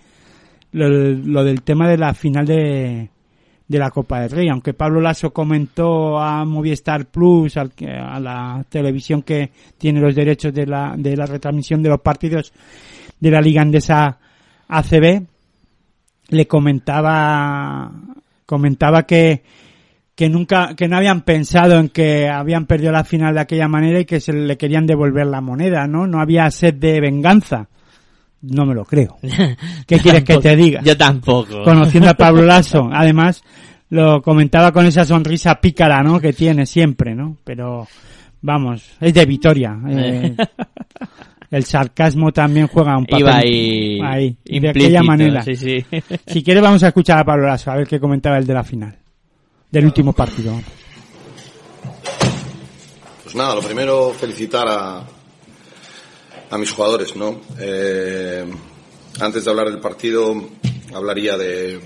[0.72, 3.10] lo, del tema de la final de,
[3.68, 4.50] de la Copa del Rey.
[4.50, 10.54] Aunque Pablo Lasso comentó a Movistar Plus, al a la televisión que tiene los derechos
[10.54, 12.54] de la, de la retransmisión de los partidos
[13.20, 14.18] de la Liga Andesa
[14.68, 15.24] ACB,
[16.30, 17.92] le comentaba,
[18.46, 19.44] comentaba que,
[20.22, 24.02] que nunca, que no habían pensado en que habían perdido la final de aquella manera
[24.02, 26.06] y que se le querían devolver la moneda, ¿no?
[26.06, 27.70] No había sed de venganza.
[28.44, 29.18] No me lo creo.
[29.88, 30.82] ¿Qué quieres que te diga?
[30.84, 31.64] Yo tampoco.
[31.64, 32.88] conociendo a Pablo Lasso.
[32.94, 33.44] Además,
[33.90, 36.20] lo comentaba con esa sonrisa pícara, ¿no?
[36.20, 37.38] Que tiene siempre, ¿no?
[37.44, 37.88] Pero,
[38.44, 39.76] vamos, es de Vitoria.
[39.90, 40.36] eh,
[41.50, 43.22] el sarcasmo también juega un papel.
[43.22, 45.42] Iba ahí, ahí, de aquella manera.
[45.42, 45.84] Sí, sí.
[46.28, 48.64] Si quieres vamos a escuchar a Pablo Lasso, a ver qué comentaba el de la
[48.64, 49.01] final.
[49.72, 50.60] Del último partido.
[53.24, 55.06] Pues nada, lo primero felicitar a,
[56.50, 57.40] a mis jugadores, ¿no?
[57.60, 58.46] Eh,
[59.22, 60.36] antes de hablar del partido,
[60.94, 61.80] hablaría de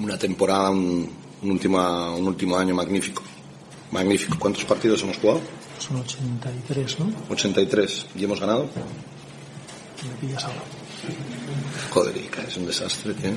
[0.00, 1.08] una temporada, un,
[1.42, 3.22] un, última- un último año magnífico.
[3.92, 4.36] Magnífico.
[4.38, 5.40] ¿Cuántos partidos hemos jugado?
[5.78, 7.12] Son 83, ¿no?
[7.30, 8.06] 83.
[8.16, 8.68] ¿Y hemos ganado?
[10.02, 10.60] Me pillas ahora.
[11.90, 13.30] Joder, Ica, es un desastre, tío.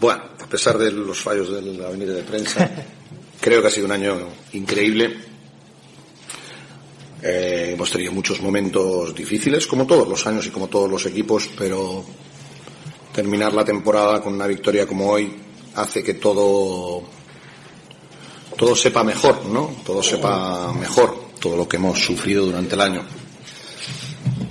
[0.00, 2.70] Bueno, a pesar de los fallos de la avenida de prensa,
[3.40, 5.16] creo que ha sido un año increíble.
[7.22, 11.48] Eh, hemos tenido muchos momentos difíciles, como todos los años y como todos los equipos,
[11.56, 12.04] pero
[13.12, 15.34] terminar la temporada con una victoria como hoy
[15.74, 17.02] hace que todo
[18.56, 19.76] todo sepa mejor, ¿no?
[19.84, 23.02] Todo sepa mejor, todo lo que hemos sufrido durante el año.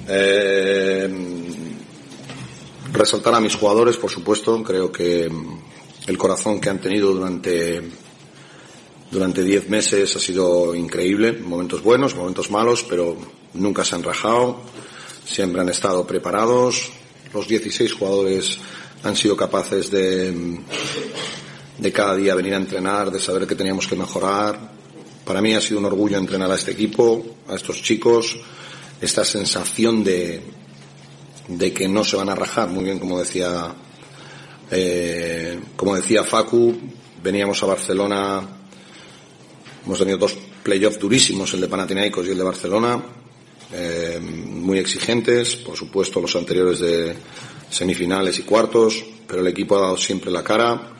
[0.07, 1.44] Eh,
[2.95, 5.59] resaltar a mis jugadores, por supuesto, creo que mm,
[6.07, 7.81] el corazón que han tenido durante
[9.11, 13.15] durante 10 meses ha sido increíble, momentos buenos, momentos malos, pero
[13.53, 14.59] nunca se han rajado,
[15.25, 16.91] siempre han estado preparados,
[17.33, 18.57] los 16 jugadores
[19.03, 20.57] han sido capaces de, mm,
[21.79, 24.73] de cada día venir a entrenar, de saber que teníamos que mejorar.
[25.23, 28.37] Para mí ha sido un orgullo entrenar a este equipo, a estos chicos,
[29.01, 30.41] esta sensación de,
[31.47, 33.73] de que no se van a rajar, muy bien como decía,
[34.71, 36.75] eh, como decía Facu,
[37.21, 38.41] veníamos a Barcelona,
[39.85, 43.01] hemos tenido dos playoffs durísimos, el de Panathinaikos y el de Barcelona,
[43.73, 47.15] eh, muy exigentes, por supuesto los anteriores de
[47.69, 50.91] semifinales y cuartos, pero el equipo ha dado siempre la cara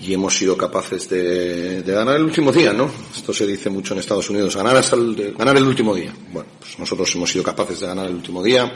[0.00, 2.90] y hemos sido capaces de, de ganar el último día, ¿no?
[3.14, 6.12] Esto se dice mucho en Estados Unidos, ganar, hasta el, ganar el último día.
[6.32, 8.72] Bueno, pues nosotros hemos sido capaces de ganar el último día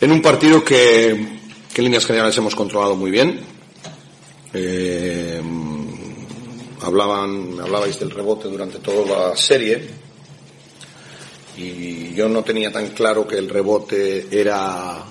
[0.00, 3.40] en un partido que, en líneas generales hemos controlado muy bien.
[4.52, 5.40] Eh,
[6.82, 10.06] hablaban, hablabais del rebote durante toda la serie
[11.56, 15.04] y yo no tenía tan claro que el rebote era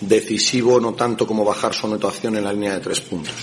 [0.00, 3.34] decisivo no tanto como bajar su anotación en la línea de tres puntos.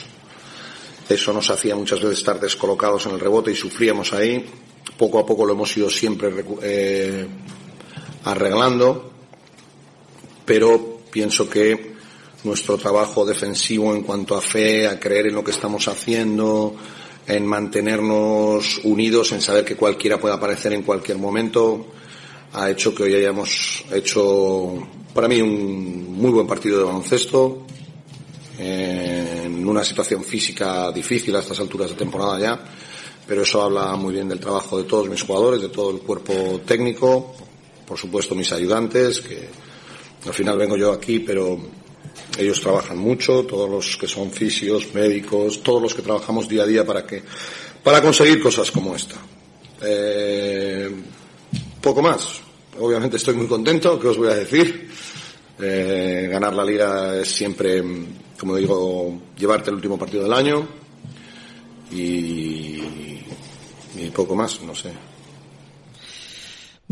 [1.09, 4.45] Eso nos hacía muchas veces estar descolocados en el rebote y sufríamos ahí.
[4.97, 7.27] Poco a poco lo hemos ido siempre eh,
[8.25, 9.12] arreglando,
[10.45, 11.93] pero pienso que
[12.43, 16.75] nuestro trabajo defensivo en cuanto a fe, a creer en lo que estamos haciendo,
[17.27, 21.87] en mantenernos unidos, en saber que cualquiera puede aparecer en cualquier momento,
[22.53, 27.65] ha hecho que hoy hayamos hecho para mí un muy buen partido de baloncesto,
[28.57, 32.59] en una situación física difícil a estas alturas de temporada ya,
[33.25, 36.61] pero eso habla muy bien del trabajo de todos mis jugadores, de todo el cuerpo
[36.65, 37.35] técnico,
[37.87, 39.47] por supuesto mis ayudantes, que
[40.25, 41.59] al final vengo yo aquí, pero
[42.37, 46.67] ellos trabajan mucho, todos los que son fisios, médicos, todos los que trabajamos día a
[46.67, 47.21] día para que,
[47.83, 49.15] para conseguir cosas como esta.
[49.81, 50.89] Eh,
[51.81, 52.41] poco más.
[52.79, 54.89] Obviamente estoy muy contento, ¿qué os voy a decir?
[55.59, 57.83] Eh, ganar la liga es siempre,
[58.39, 60.67] como digo, llevarte el último partido del año
[61.91, 62.81] y,
[63.95, 64.91] y poco más, no sé.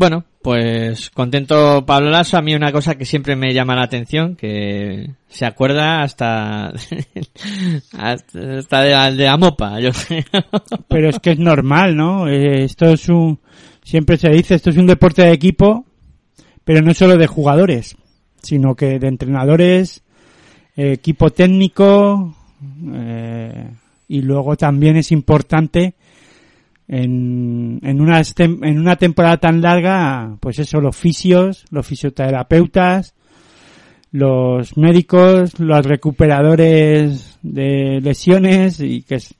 [0.02, 2.36] Bueno, pues contento Pablo Lasso.
[2.36, 6.72] A mí una cosa que siempre me llama la atención, que se acuerda hasta,
[7.96, 10.24] hasta de, de Amopa, yo creo.
[10.88, 12.26] Pero es que es normal, ¿no?
[12.26, 13.38] Eh, Esto es un,
[13.84, 15.86] siempre se dice, esto es un deporte de equipo,
[16.64, 17.96] pero no solo de jugadores,
[18.42, 20.02] sino que de entrenadores,
[20.74, 22.34] eh, equipo técnico,
[22.92, 23.70] eh,
[24.08, 25.94] y luego también es importante
[26.94, 33.14] en, en, una, en una temporada tan larga, pues eso, los fisios, los fisioterapeutas,
[34.10, 39.34] los médicos, los recuperadores de lesiones y que es-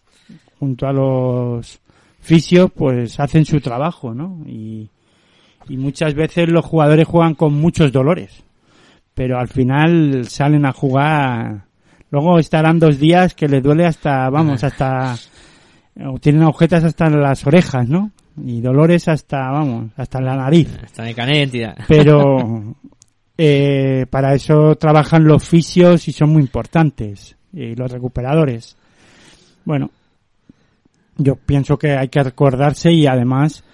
[0.59, 1.79] junto a los
[2.21, 4.43] fisios pues hacen su trabajo, ¿no?
[4.47, 4.89] Y,
[5.69, 8.43] y muchas veces los jugadores juegan con muchos dolores,
[9.13, 11.65] pero al final salen a jugar,
[12.11, 15.17] luego estarán dos días que les duele hasta, vamos, hasta,
[16.01, 18.11] o tienen agujetas hasta en las orejas, ¿no?
[18.43, 20.69] Y dolores hasta, vamos, hasta en la nariz.
[20.83, 21.75] Está de canet y ya.
[21.87, 22.77] Pero
[23.37, 27.37] eh, para eso trabajan los fisios y son muy importantes.
[27.53, 28.77] Y los recuperadores.
[29.65, 29.91] Bueno,
[31.19, 33.65] yo pienso que hay que recordarse y además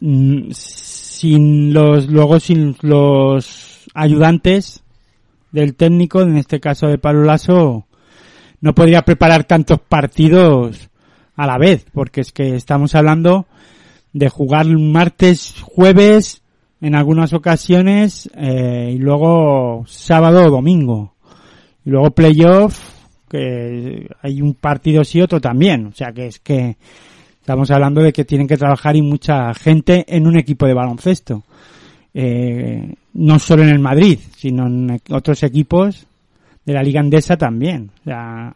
[0.00, 4.82] mm, sin los luego sin los ayudantes
[5.52, 7.86] del técnico, en este caso de Pablo Lasso,
[8.60, 10.90] no podría preparar tantos partidos
[11.36, 13.46] a la vez, porque es que estamos hablando
[14.12, 16.42] de jugar martes, jueves,
[16.80, 21.14] en algunas ocasiones, eh, y luego sábado o domingo.
[21.84, 22.80] Y luego playoff,
[23.28, 25.86] que hay un partido sí otro también.
[25.86, 26.76] O sea que es que
[27.40, 31.44] estamos hablando de que tienen que trabajar y mucha gente en un equipo de baloncesto.
[32.14, 36.06] Eh, no solo en el Madrid, sino en otros equipos
[36.66, 37.92] de la Liga Andesa también.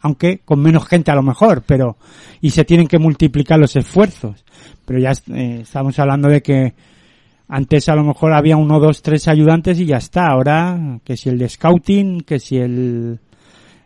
[0.02, 1.96] Aunque con menos gente a lo mejor, pero,
[2.40, 4.44] y se tienen que multiplicar los esfuerzos.
[4.84, 6.74] Pero ya eh, estamos hablando de que
[7.48, 10.26] antes a lo mejor había uno, dos, tres ayudantes y ya está.
[10.26, 13.20] Ahora, que si el de scouting, que si el,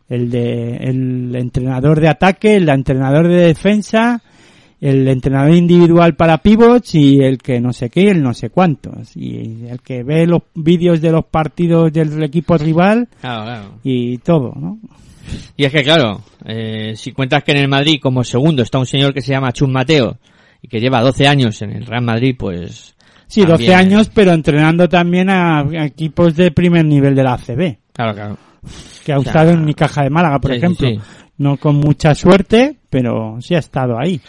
[0.09, 4.23] el de, el entrenador de ataque, el entrenador de defensa,
[4.87, 9.17] el entrenador individual para pivots y el que no sé qué, el no sé cuántos.
[9.17, 13.65] Y el que ve los vídeos de los partidos del equipo rival Claro, claro.
[13.83, 14.79] y todo, ¿no?
[15.57, 18.85] Y es que claro, eh, si cuentas que en el Madrid como segundo está un
[18.85, 20.19] señor que se llama Chus Mateo
[20.61, 22.95] y que lleva 12 años en el Real Madrid, pues...
[23.27, 27.33] Sí, 12 también- años, pero entrenando también a, a equipos de primer nivel de la
[27.35, 28.39] ACB, Claro, claro.
[29.05, 30.89] que ha O sea, estado en mi caja de Málaga, por sí, sí, ejemplo.
[30.89, 31.01] sí.
[31.39, 34.21] No con mucha suerte, pero sí ha estado ahí.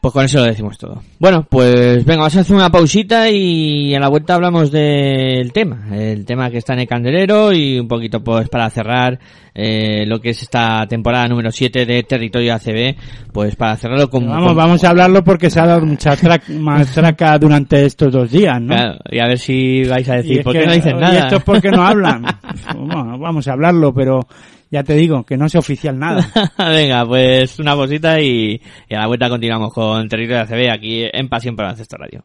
[0.00, 1.00] Pues con eso lo decimos todo.
[1.20, 5.86] Bueno, pues venga, vamos a hacer una pausita y a la vuelta hablamos del tema.
[5.96, 9.16] El tema que está en el candelero y un poquito pues para cerrar
[9.54, 12.96] eh, lo que es esta temporada número 7 de Territorio ACB,
[13.32, 14.26] pues para cerrarlo con...
[14.26, 18.28] Vamos, con- vamos a hablarlo porque se ha dado mucha tra- matraca durante estos dos
[18.28, 18.74] días, ¿no?
[18.74, 21.00] Claro, y a ver si vais a Y decir, ¿por que- qué no dicen ¿y
[21.00, 21.18] nada?
[21.20, 22.24] esto es porque no hablan?
[22.76, 24.26] bueno, vamos a hablarlo, pero
[24.72, 26.26] ya te digo, que no sea oficial nada.
[26.56, 28.58] Venga, pues una cosita y,
[28.90, 32.24] a la vuelta continuamos con Territorio de ACB aquí en Pasión por Baloncesto Radio.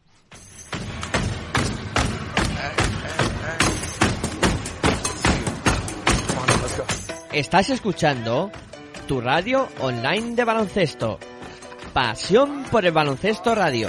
[7.34, 8.50] Estás escuchando
[9.06, 11.18] tu radio online de baloncesto.
[11.92, 13.88] Pasión por el baloncesto radio.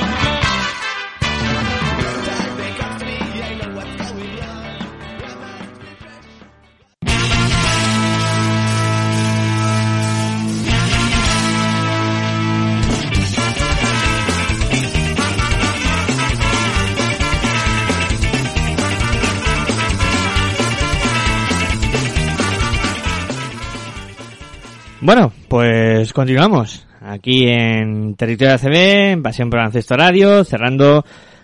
[25.03, 28.75] Bueno, pues continuamos aquí en Territorio ACB,
[29.13, 31.03] en Pasión por Baloncesto Radio, cerrando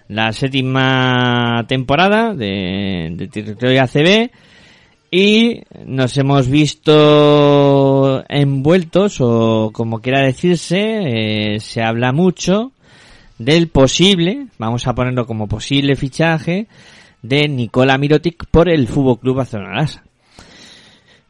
[0.09, 3.81] la séptima temporada de, de Territorio
[5.09, 12.73] y nos hemos visto envueltos o como quiera decirse, eh, se habla mucho
[13.39, 16.67] del posible, vamos a ponerlo como posible fichaje
[17.23, 19.87] de Nicola Mirotic por el Fútbol Club Barcelona.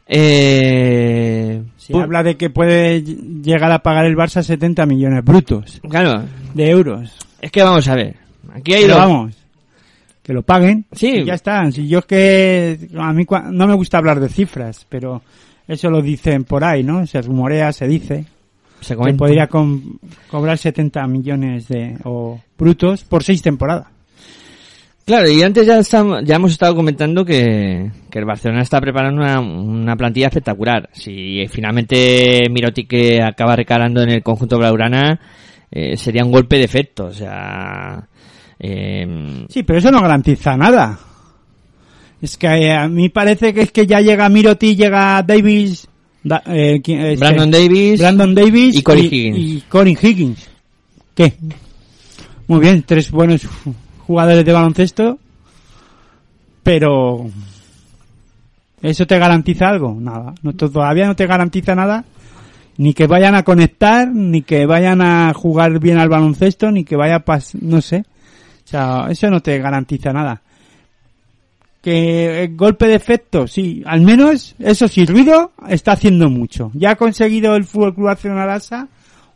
[0.09, 6.23] Eh, Se habla de que puede llegar a pagar el Barça 70 millones brutos claro,
[6.53, 7.15] de euros.
[7.41, 8.15] es que vamos a ver.
[8.53, 9.33] Aquí hay dos- vamos,
[10.23, 10.85] que lo paguen.
[10.91, 11.09] Sí.
[11.19, 11.69] y ya está.
[11.71, 15.21] Si yo es que a mí no me gusta hablar de cifras, pero
[15.67, 17.05] eso lo dicen por ahí, ¿no?
[17.05, 18.25] Se rumorea, se dice
[18.81, 19.17] se que comenta.
[19.17, 19.97] podría com-
[20.29, 23.87] cobrar 70 millones de o brutos por seis temporadas.
[25.07, 29.21] Claro, y antes ya, estamos, ya hemos estado comentando que, que el Barcelona está preparando
[29.21, 30.89] una, una plantilla espectacular.
[30.91, 35.17] Si finalmente Mirotic eh, acaba recalando en el conjunto blaugrana,
[35.71, 37.05] eh, sería un golpe de efecto.
[37.05, 38.05] O sea,
[38.59, 40.99] eh, Sí, pero eso no garantiza nada.
[42.21, 45.87] Es que eh, a mí parece que es que ya llega Miroti, llega Davis,
[46.21, 49.37] da- eh, ¿quién- este, Brandon Davis, Brandon Davis y Corey Higgins.
[49.39, 50.49] y Corey Higgins.
[51.15, 51.33] ¿Qué?
[52.47, 53.47] Muy bien, tres buenos
[54.07, 55.19] jugadores de baloncesto,
[56.63, 57.27] pero
[58.81, 59.95] ¿eso te garantiza algo?
[59.99, 62.05] Nada, no, to- todavía no te garantiza nada,
[62.77, 66.95] ni que vayan a conectar, ni que vayan a jugar bien al baloncesto, ni que
[66.95, 68.05] vaya a pas no sé.
[68.65, 70.41] O sea, eso no te garantiza nada.
[71.81, 76.71] Que eh, golpe de efecto, sí, al menos, eso sí, ruido está haciendo mucho.
[76.73, 78.87] Ya ha conseguido el Fútbol Club Barcelona Lassa,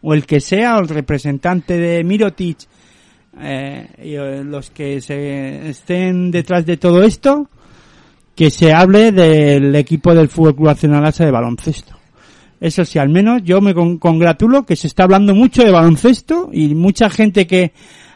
[0.01, 2.57] o el que sea, o el representante de Mirotic,
[3.39, 7.47] eh, y eh, los que se estén detrás de todo esto,
[8.35, 11.95] que se hable del equipo del Fútbol Club Barcelona Lassa de baloncesto.
[12.59, 16.49] Eso sí, al menos yo me con- congratulo que se está hablando mucho de baloncesto
[16.53, 17.71] y mucha gente que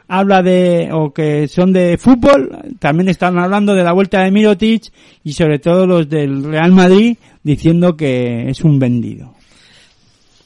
[0.07, 4.83] habla de, o que son de fútbol, también están hablando de la vuelta de Mirotic
[5.23, 9.33] y sobre todo los del Real Madrid diciendo que es un vendido.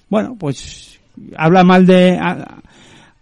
[0.10, 0.98] Bueno, pues
[1.36, 2.18] habla mal de,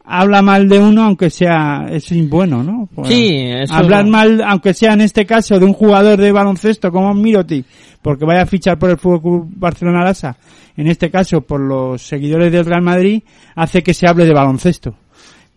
[0.08, 2.88] habla mal de uno aunque sea, es bueno, ¿no?
[2.94, 4.12] Pues, Sí, eso hablar no.
[4.12, 7.66] mal, aunque sea en este caso de un jugador de baloncesto como Mirotic,
[8.02, 10.38] porque vaya a fichar por el Fútbol Club Barcelona Lassa,
[10.78, 13.22] en este caso por los seguidores del Real Madrid,
[13.56, 14.96] hace que se hable de baloncesto.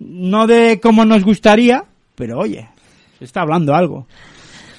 [0.01, 1.85] No de como nos gustaría,
[2.15, 2.69] pero oye,
[3.19, 4.07] se está hablando algo.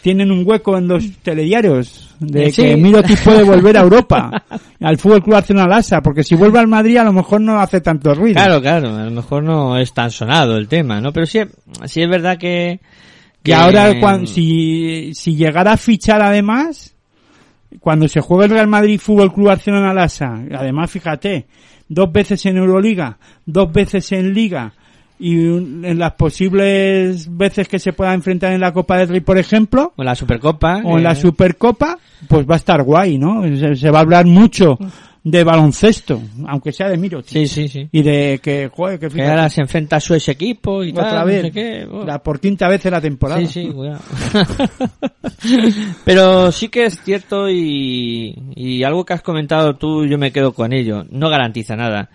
[0.02, 2.62] Tienen un hueco en los telediarios de Sí.
[2.64, 4.44] que Mirotic puede volver a Europa,
[4.80, 7.82] al Fútbol Club Barcelona Lassa, porque si vuelve al Madrid a lo mejor no hace
[7.82, 8.36] tanto ruido.
[8.36, 11.12] claro, claro, a lo mejor no es tan sonado el tema, ¿no?
[11.14, 11.40] Pero sí,
[11.86, 12.80] sí es verdad que...
[13.44, 16.96] Que ahora, cuan- si, si llegara a fichar además,
[17.80, 21.48] cuando se juega el Real Madrid Fútbol Club Barcelona Lassa, además fíjate,
[21.88, 24.74] dos veces en Euroliga, dos veces en Liga,
[25.22, 29.20] y un- en las posibles veces que se pueda enfrentar en la Copa del Rey,
[29.22, 30.82] por ejemplo, O la Supercopa.
[30.84, 31.98] o en la eh, Supercopa,
[32.28, 33.44] pues va a estar guay, ¿no?
[33.58, 34.78] Se, se va a hablar mucho
[35.24, 37.22] de baloncesto, aunque sea de Miro.
[37.24, 37.88] Sí, sí, sí.
[37.92, 41.10] Y de que, joder, que Que ahora se enfrenta a su ex equipo y otra
[41.10, 41.88] tal, no vez, sé qué.
[41.92, 42.04] oh.
[42.04, 43.40] la por quinta vez en la temporada.
[43.42, 44.00] Sí, sí, cuidado.
[46.06, 50.54] Pero sí que es cierto y, y algo que has comentado tú, yo me quedo
[50.54, 51.06] con ello.
[51.12, 52.10] No garantiza nada.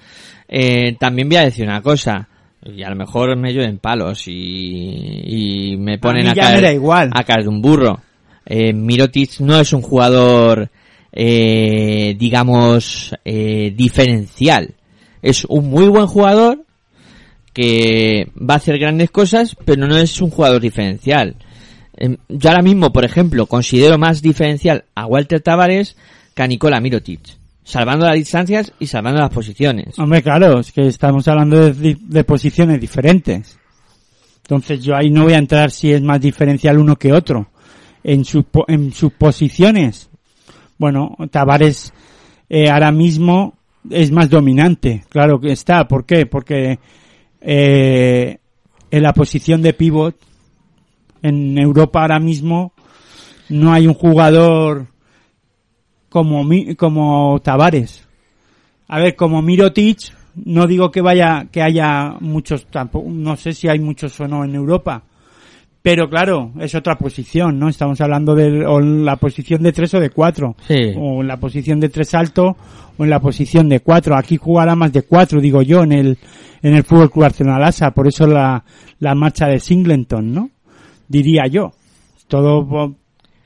[0.48, 2.28] Eh, también voy a decir una cosa.
[2.74, 7.10] Y a lo mejor me llueven palos y, y me ponen a, ya caer, igual.
[7.14, 8.00] a caer de un burro.
[8.44, 10.70] Eh, Mirotic no es un jugador,
[11.12, 14.74] eh, digamos, eh, diferencial.
[15.22, 16.64] Es un muy buen jugador
[17.52, 21.36] que va a hacer grandes cosas, pero no es un jugador diferencial.
[21.96, 25.96] Em, Yo ahora mismo, por ejemplo, considero más diferencial a Walter Tavares
[26.34, 27.20] que a Nikola Mirotic.
[27.68, 29.98] Salvando las distancias y salvando las posiciones.
[29.98, 33.58] Hombre, claro, es que estamos hablando de, de posiciones diferentes.
[34.44, 37.48] Entonces yo ahí no voy a entrar si es más diferencial uno que otro.
[38.04, 40.08] En, po- en sus posiciones,
[40.78, 41.92] bueno, Tavares
[42.48, 43.54] eh, ahora mismo
[43.90, 45.88] es más dominante, claro que está.
[45.88, 46.24] ¿Por qué?
[46.26, 46.78] Porque
[47.40, 48.38] eh,
[48.92, 50.14] en la posición de pivot
[51.20, 52.72] en Europa ahora mismo
[53.48, 54.86] no hay un jugador
[56.08, 58.06] como Mi- como Tavares.
[58.88, 59.98] A ver, como Mirotic,
[60.44, 64.44] no digo que vaya, que haya muchos tampoco, no sé si hay muchos o no
[64.44, 65.02] en Europa.
[65.82, 67.68] Pero claro, es otra posición, ¿no?
[67.68, 70.56] Estamos hablando de o en la posición de tres o de cuatro.
[70.66, 70.92] Sí.
[70.96, 72.56] O en la posición de tres alto
[72.98, 74.16] o en la posición de cuatro.
[74.16, 76.18] Aquí jugará más de cuatro, digo yo, en el,
[76.62, 77.92] en el Fútbol Club Arsenal Asa.
[77.92, 78.64] Por eso la,
[78.98, 80.50] la marcha de Singleton, ¿no?
[81.06, 81.70] Diría yo.
[82.26, 82.96] Todo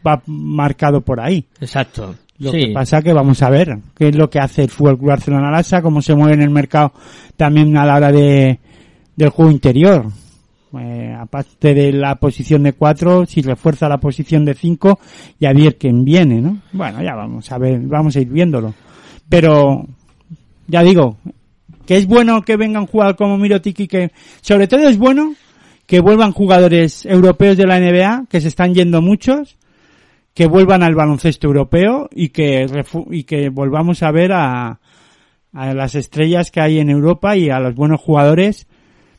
[0.07, 1.45] va marcado por ahí.
[1.61, 2.15] Exacto.
[2.41, 2.59] Lo Sí.
[2.67, 5.51] que pasa que vamos a ver qué es lo que hace el Fútbol Club Barcelona
[5.51, 6.93] Lasa, cómo se mueve en el mercado
[7.37, 8.59] también a la hora de
[9.15, 10.07] del juego interior.
[10.79, 14.99] Eh, aparte de la posición de cuatro, si refuerza la posición de cinco
[15.39, 16.59] y a ver quién viene, ¿no?
[16.73, 18.73] Bueno, ya vamos a ver, vamos a ir viéndolo.
[19.29, 19.85] Pero,
[20.69, 21.17] ya digo,
[21.87, 25.35] que es bueno que vengan jugadores como Mirotic y que, sobre todo es bueno
[25.87, 29.57] que vuelvan jugadores europeos de la NBA, que se están yendo muchos,
[30.35, 32.67] que vuelvan al baloncesto europeo y que
[33.11, 34.79] y que volvamos a ver a,
[35.53, 38.67] a las estrellas que hay en Europa y a los buenos jugadores.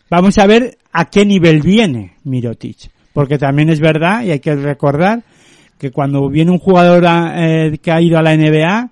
[0.10, 4.56] Vamos a ver a qué nivel viene Mirotic, porque también es verdad y hay que
[4.56, 5.24] recordar
[5.78, 7.34] que cuando viene un jugador a-
[7.68, 8.90] eh, que ha ido a la NBA,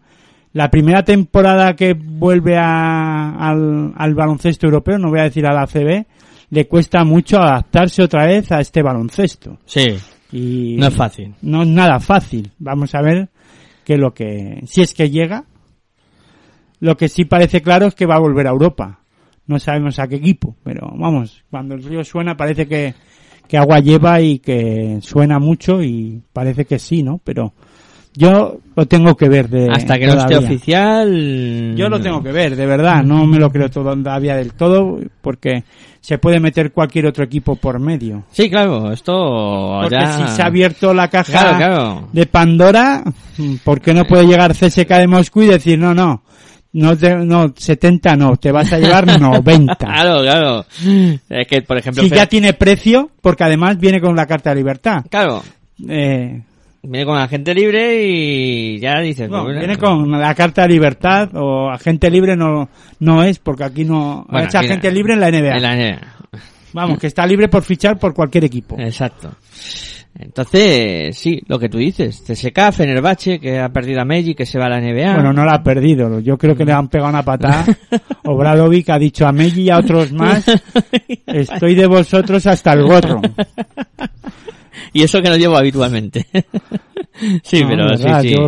[0.53, 5.53] la primera temporada que vuelve a- al, al baloncesto europeo, no voy a decir a
[5.53, 6.05] la CB,
[6.51, 9.59] le cuesta mucho adaptarse otra vez a este baloncesto.
[9.65, 9.97] Sí.
[10.31, 11.35] Y No es fácil.
[11.41, 12.51] No es nada fácil.
[12.59, 13.29] Vamos a ver
[13.83, 15.45] qué es lo que, si es que llega.
[16.79, 19.01] Lo que sí parece claro es que va a volver a Europa.
[19.47, 22.93] No sabemos a qué equipo, pero vamos, cuando el río suena parece que,
[23.47, 27.19] que agua lleva y que suena mucho y parece que sí, ¿no?
[27.23, 27.53] Pero
[28.19, 31.73] yo lo tengo que ver de Hasta que no esté oficial.
[31.75, 35.63] Yo lo tengo que ver, de verdad, no me lo creo todavía del todo, porque
[36.01, 38.23] se puede meter cualquier otro equipo por medio.
[38.31, 40.27] Sí, claro, esto Porque ya...
[40.27, 42.09] si se ha abierto la caja Claro, claro.
[42.11, 43.03] de Pandora,
[43.63, 46.23] ¿por qué no puede llegar CSK de Moscú y decir, no, no,
[46.73, 49.75] no, te- no 70 no, te vas a llevar 90?
[49.75, 50.65] Claro, claro.
[51.29, 52.03] Es que, por ejemplo...
[52.03, 55.05] Si ya tiene precio, porque además viene con la carta de libertad.
[55.09, 55.41] Claro.
[55.87, 56.41] Eh,
[56.81, 59.29] Viene con agente libre y ya dices...
[59.29, 62.69] no, pues, viene bueno, con la carta de libertad o agente libre no,
[62.99, 65.55] no es, porque aquí no, Bueno, es aquí agente libre en la NBA.
[65.55, 65.99] en la NBA.
[66.73, 68.77] Vamos, que está libre por fichar por cualquier equipo.
[68.79, 69.31] Exacto.
[70.17, 72.21] Entonces, sí, lo que tú dices.
[72.27, 75.13] CSK, Fenerbahce, que ha perdido a Meji, que se va a la NBA.
[75.13, 76.19] Bueno, no la ha perdido.
[76.19, 77.65] Yo creo que le han pegado una patada.
[78.25, 80.45] Obradovic ha dicho a Meji y a otros más,
[81.25, 83.21] estoy de vosotros hasta el gorro.
[84.93, 86.25] Y eso que no llevo habitualmente.
[87.43, 88.35] sí, No, pero verdad, sí, sí.
[88.35, 88.47] Yo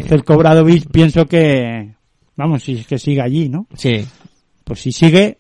[0.92, 1.94] pienso que,
[2.36, 3.68] vamos, si es que sigue allí, ¿no?
[3.76, 4.06] Sí.
[4.64, 5.38] Pues si sigue,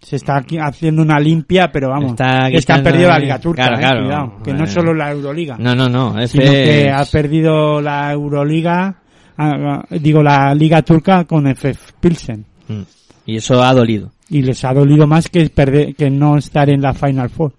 [0.00, 3.38] se está aquí haciendo una limpia, pero vamos, Está es que han perdido la Liga
[3.38, 4.02] Turca, Claro, eh, claro.
[4.04, 6.18] cuidado, que no Eh, es solo la Euroliga, No, no, no.
[6.20, 9.00] Ese sino que es- ha perdido la Euroliga,
[9.38, 12.44] ah, ah, digo la Liga Turca con FF Pilsen.
[12.68, 12.82] Mm.
[13.26, 14.12] Y eso ha dolido.
[14.28, 17.52] y les ha dolido más que perder, que no estar en la Final Four.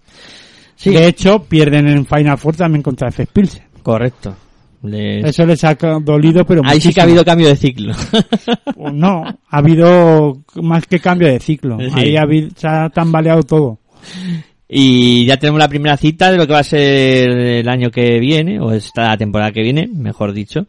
[0.76, 0.92] Sí.
[0.92, 3.64] De hecho, pierden en Final Four también contra Pilsen.
[3.82, 4.36] Correcto.
[4.84, 7.94] Les- Eso les ha dolido, pero Ahí sí que ha habido cambio de ciclo.
[8.94, 11.78] No, ha habido más que cambio de ciclo.
[11.80, 11.90] Sí.
[11.96, 13.80] Ahí ha habido- se ha tambaleado todo.
[14.68, 18.20] Y ya tenemos la primera cita de lo que va a ser el año que
[18.20, 20.68] viene, o esta temporada que viene, mejor dicho,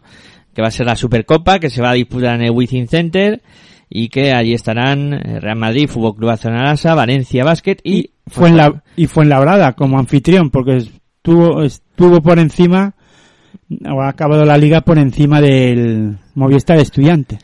[0.55, 3.43] que va a ser la Supercopa, que se va a disputar en el Wizzing Center,
[3.89, 8.11] y que allí estarán eh, Real Madrid, Fútbol Club Barcelona, Valencia Basket y...
[8.27, 12.95] Fue en la, y fue en Labrada como anfitrión, porque estuvo, estuvo por encima,
[13.89, 17.39] o ha acabado la liga por encima del Movistar Estudiante.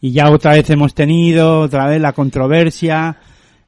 [0.00, 3.16] Y ya otra vez hemos tenido, otra vez la controversia,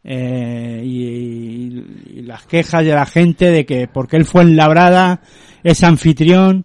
[0.04, 5.20] eh, y, y las quejas de la gente de que porque él fue en Labrada,
[5.62, 6.64] es anfitrión,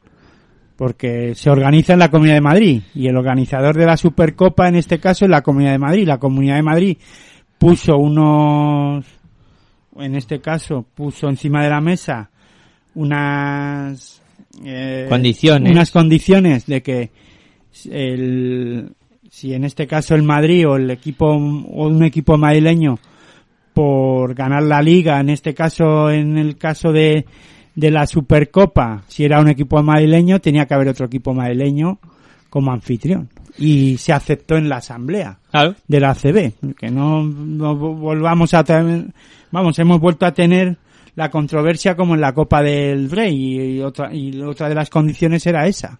[0.75, 4.75] porque se organiza en la Comunidad de Madrid y el organizador de la Supercopa en
[4.75, 6.07] este caso es la Comunidad de Madrid.
[6.07, 6.97] La Comunidad de Madrid
[7.57, 9.05] puso unos,
[9.95, 12.29] en este caso, puso encima de la mesa
[12.95, 14.21] unas
[14.63, 15.71] eh, Condiciones.
[15.71, 17.11] unas condiciones de que
[17.89, 18.91] el,
[19.29, 22.99] si en este caso el Madrid o el equipo o un equipo madrileño
[23.73, 27.25] por ganar la liga, en este caso en el caso de
[27.75, 31.99] de la Supercopa, si era un equipo madrileño, tenía que haber otro equipo madrileño
[32.55, 33.27] como anfitrión.
[33.57, 35.75] Y se aceptó en la asamblea Claro.
[35.89, 36.53] de la ACB.
[36.77, 39.07] Que no, no volvamos a tener,
[39.51, 40.77] vamos, hemos vuelto a tener
[41.15, 45.45] la controversia como en la Copa del Rey y otra, y otra de las condiciones
[45.45, 45.99] era esa,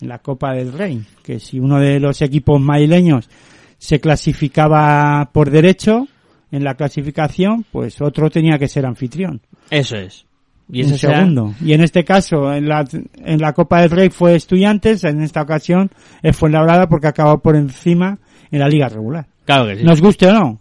[0.00, 3.30] en la Copa del Rey, que si uno de los equipos madrileños
[3.78, 6.08] se clasificaba por derecho
[6.50, 9.40] en la clasificación, pues otro tenía que ser anfitrión.
[9.70, 10.26] Eso es.
[10.70, 11.54] Y un ese será- segundo.
[11.64, 12.84] Y en este caso, en la,
[13.24, 15.90] en la Copa del Rey fue Estudiantes, en esta ocasión
[16.22, 18.18] es Fuenlabrada porque acabó por encima
[18.50, 19.26] en la liga regular.
[19.44, 19.84] Claro que sí.
[19.84, 20.58] Nos guste o no.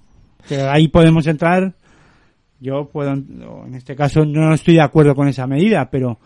[0.47, 1.73] Que ahí podemos entrar.
[2.59, 6.19] Yo puedo, en este caso no estoy de acuerdo con esa medida, pero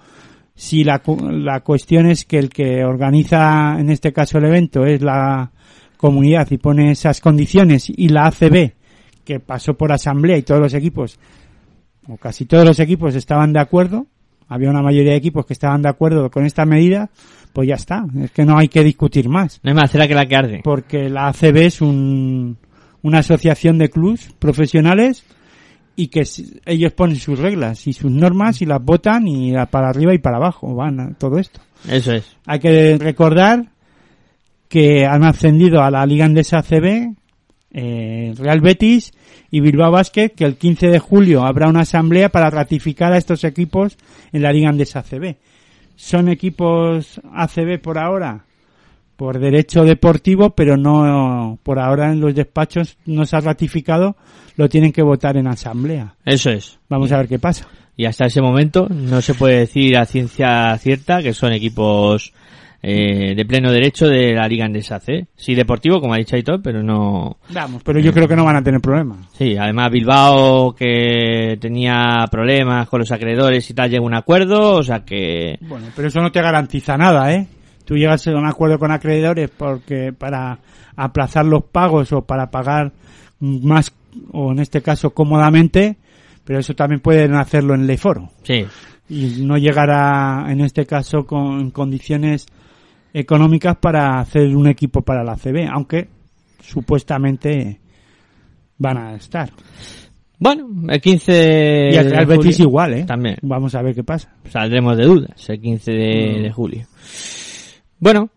[0.55, 1.01] si la,
[1.31, 5.51] la cuestión es que el que organiza en este caso el evento es la
[5.97, 8.73] comunidad y pone esas condiciones y la ACB
[9.25, 11.17] que pasó por asamblea y todos los equipos
[12.09, 14.07] o casi todos los equipos estaban de acuerdo,
[14.47, 17.09] había una mayoría de equipos que estaban de acuerdo con esta medida,
[17.53, 20.15] pues ya está, es que no hay que discutir más No hay más cera que
[20.15, 20.61] la que arde.
[20.63, 22.57] porque la ACB es un,
[23.01, 25.23] una asociación de clubs profesionales
[25.95, 26.23] y que
[26.65, 30.37] ellos ponen sus reglas y sus normas y las votan y para arriba y para
[30.37, 31.59] abajo van a todo esto.
[31.89, 32.37] Eso es.
[32.45, 33.67] Hay que recordar
[34.69, 37.15] que han ascendido a la Liga Andesa ACB
[37.71, 39.11] eh, Real Betis
[39.51, 43.43] y Bilbao Basket que el 15 de julio habrá una asamblea para ratificar a estos
[43.43, 43.97] equipos
[44.31, 45.35] en la Liga Andesa ACB.
[45.95, 48.45] Son equipos ACB por ahora
[49.19, 54.15] por derecho deportivo, pero no por ahora en los despachos no se ha ratificado,
[54.55, 56.15] lo tienen que votar en asamblea.
[56.23, 56.79] Eso es.
[56.87, 57.67] Vamos a ver qué pasa.
[57.97, 62.31] Y hasta ese momento no se puede decir a ciencia cierta que son equipos
[62.81, 65.27] eh, de pleno derecho de la Liga Andesa C.
[65.35, 67.37] Sí, deportivo, como ha dicho Aitor, pero no...
[67.49, 69.27] Vamos, pero yo creo que no van a tener problemas.
[69.33, 74.75] Sí, además Bilbao que tenía problemas con los acreedores y tal llega a un acuerdo,
[74.75, 75.57] o sea que...
[75.61, 77.47] Bueno, pero eso no te garantiza nada, ¿eh?
[77.85, 80.59] Tú llegas a un acuerdo con acreedores porque para
[80.95, 82.91] aplazar los pagos o para pagar
[83.39, 83.93] más,
[84.31, 85.97] o en este caso cómodamente,
[86.45, 88.29] pero eso también pueden hacerlo en ley foro.
[88.43, 88.65] Sí,
[89.09, 92.47] Y no llegar a, en este caso, con condiciones
[93.13, 96.07] económicas para hacer un equipo para la CB, aunque
[96.61, 97.79] supuestamente
[98.77, 99.49] van a estar.
[100.41, 103.03] Bueno, el 15 Y el Real de Betis julio igual, ¿eh?
[103.03, 103.37] También.
[103.41, 104.31] Vamos a ver qué pasa.
[104.49, 106.43] Saldremos de dudas el 15 de, Mm.
[106.43, 106.85] de julio.
[107.99, 108.29] Bueno,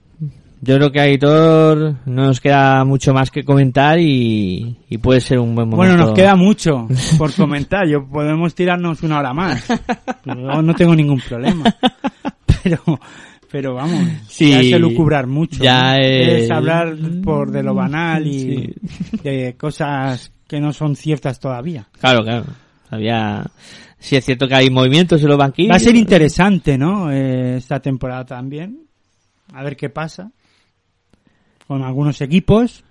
[0.60, 5.38] yo creo que Aitor no nos queda mucho más que comentar y, y puede ser
[5.38, 5.76] un buen momento.
[5.94, 6.88] Bueno, nos queda mucho
[7.18, 7.86] por comentar.
[7.86, 9.64] Yo podemos tirarnos una hora más.
[10.24, 11.64] Yo no tengo ningún problema.
[12.64, 12.80] Pero,
[13.62, 15.62] pero vamos, Sí, ya es elucubrar mucho.
[15.62, 16.02] ya ¿no?
[16.02, 18.74] es- es hablar por de lo banal y Sí.
[19.22, 21.86] de cosas que no son ciertas todavía.
[22.00, 22.44] Claro, claro.
[22.90, 23.44] Había...
[23.98, 25.70] Sí es cierto que hay movimientos en los banquillos.
[25.70, 27.10] Va a ser interesante, ¿no?
[27.12, 28.80] Eh, esta temporada también.
[29.54, 30.32] A ver qué pasa
[31.68, 32.82] con algunos equipos,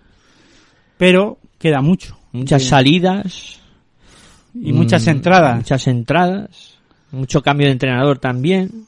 [0.97, 2.17] pero queda mucho.
[2.31, 2.69] Muchas Sí.
[2.69, 3.59] salidas.
[4.55, 5.55] Y muchas Mm, entradas.
[5.57, 6.77] Muchas entradas.
[7.11, 8.85] Mucho cambio de entrenador también.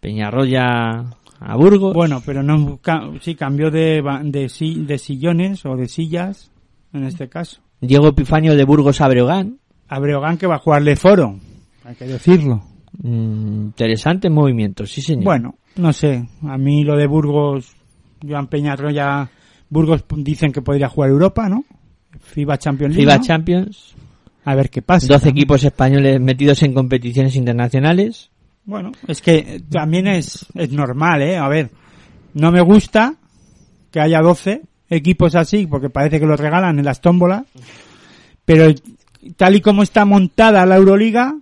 [0.00, 1.04] Peñarroya
[1.40, 1.94] a Burgos.
[1.94, 2.80] Bueno, pero no
[3.20, 4.50] sí cambió de, de,
[4.86, 6.50] de sillones o de sillas
[6.92, 7.60] en este caso.
[7.80, 9.58] Diego Epifanio de Burgos a Breogán.
[9.88, 11.38] A Breogán que va a jugarle foro,
[11.84, 12.62] hay que decirlo.
[12.98, 15.24] Mm, interesante movimiento, sí señor.
[15.24, 17.76] Bueno, no sé, a mí lo de Burgos,
[18.26, 19.28] Joan Peñarroya,
[19.68, 21.64] Burgos dicen que podría jugar Europa, ¿no?
[22.18, 23.04] FIBA Champions League.
[23.04, 23.24] FIBA ¿no?
[23.24, 23.94] Champions.
[24.44, 25.06] A ver qué pasa.
[25.08, 28.30] 12 equipos españoles metidos en competiciones internacionales.
[28.66, 31.36] Bueno, es que también es, es normal, ¿eh?
[31.36, 31.70] A ver,
[32.34, 33.14] no me gusta
[33.92, 37.44] que haya 12 equipos así, porque parece que los regalan en las tómbolas,
[38.44, 38.66] pero
[39.36, 41.36] tal y como está montada la Euroliga,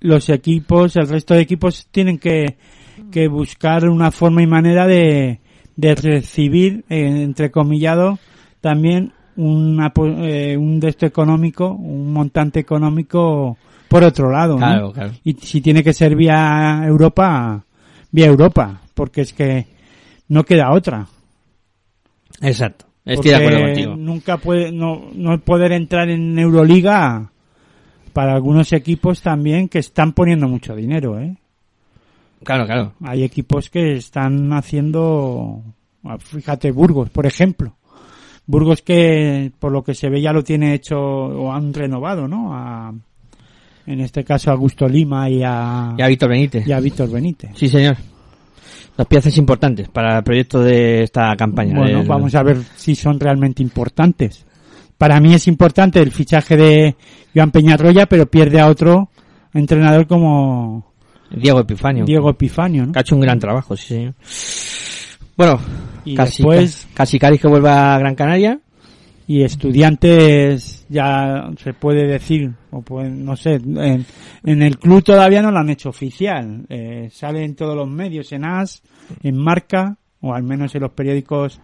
[0.00, 2.56] los equipos, el resto de equipos tienen que,
[3.12, 5.40] que buscar una forma y manera de,
[5.76, 8.18] de recibir, eh, entrecomillado,
[8.60, 13.56] también una, eh, un de esto económico, un montante económico
[13.92, 14.58] por otro lado, ¿no?
[14.58, 15.12] Claro, claro.
[15.22, 17.64] Y si tiene que ser vía Europa,
[18.10, 19.66] vía Europa, porque es que
[20.28, 21.06] no queda otra.
[22.40, 22.86] Exacto.
[23.04, 23.96] Estoy de acuerdo Porque contigo.
[23.96, 27.30] Nunca puede, no, no poder entrar en Euroliga
[28.12, 31.36] para algunos equipos también que están poniendo mucho dinero, ¿eh?
[32.44, 32.92] Claro, claro.
[33.04, 35.62] Hay equipos que están haciendo,
[36.18, 37.76] fíjate, Burgos, por ejemplo.
[38.46, 42.52] Burgos que por lo que se ve ya lo tiene hecho o han renovado, ¿no?
[42.52, 42.92] A,
[43.86, 46.66] en este caso a Augusto Lima y a, Y a Víctor Benítez.
[46.66, 47.50] y a Víctor Benítez.
[47.54, 47.96] Sí, señor.
[48.96, 51.76] Dos piezas importantes para el proyecto de esta campaña.
[51.78, 54.44] Bueno, del- vamos a ver si son realmente importantes.
[54.98, 56.96] Para mí es importante el fichaje de
[57.34, 59.08] Joan Peñarroya, pero pierde a otro
[59.54, 60.92] entrenador como
[61.34, 62.04] Diego Epifanio.
[62.04, 62.92] Diego Epifanio, ¿no?
[62.92, 64.14] Que ha hecho un gran trabajo, sí, señor.
[65.36, 65.58] Bueno,
[66.04, 68.60] Y casi, después- casi Cádiz que vuelva a Gran Canaria.
[69.26, 74.04] Y estudiantes ya se puede decir o pueden, no sé en,
[74.44, 78.32] en el club todavía no lo han hecho oficial eh, sale en todos los medios
[78.32, 78.82] en AS
[79.22, 81.60] en Marca o al menos en los periódicos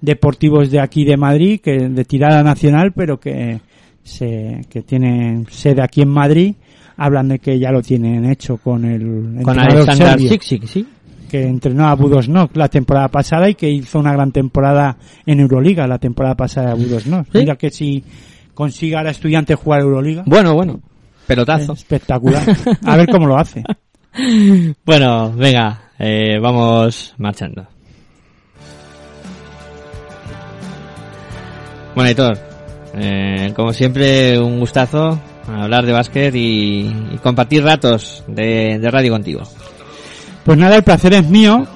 [0.00, 3.60] deportivos de aquí de Madrid que de tirada nacional pero que
[4.02, 6.54] se que tienen sede aquí en Madrid
[6.96, 10.86] hablan de que ya lo tienen hecho con el Con Alexander Siksik, sí.
[11.28, 14.96] Que entrenó a Budosnok la temporada pasada y que hizo una gran temporada
[15.26, 17.26] en Euroliga la temporada pasada de Budosnok.
[17.32, 17.38] ¿Sí?
[17.38, 18.02] Mira que si
[18.54, 20.80] consiga a estudiante jugar Euroliga, Bueno, bueno.
[21.26, 21.74] Pelotazo.
[21.74, 22.42] espectacular.
[22.84, 23.62] A ver cómo lo hace.
[24.84, 27.68] Bueno, venga, eh, vamos marchando.
[31.94, 32.38] Bueno, Hitor,
[32.94, 36.80] eh, como siempre, un gustazo hablar de básquet y,
[37.12, 39.42] y compartir ratos de, de radio contigo.
[40.48, 41.66] Pues nada, el placer es mío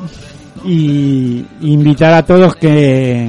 [0.65, 3.29] y invitar a todos que,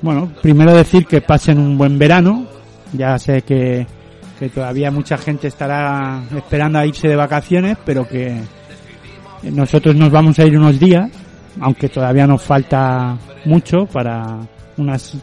[0.00, 2.46] bueno, primero decir que pasen un buen verano.
[2.92, 3.84] Ya sé que,
[4.38, 8.40] que todavía mucha gente estará esperando a irse de vacaciones, pero que
[9.42, 11.10] nosotros nos vamos a ir unos días,
[11.60, 14.38] aunque todavía nos falta mucho para
[14.76, 15.16] unas,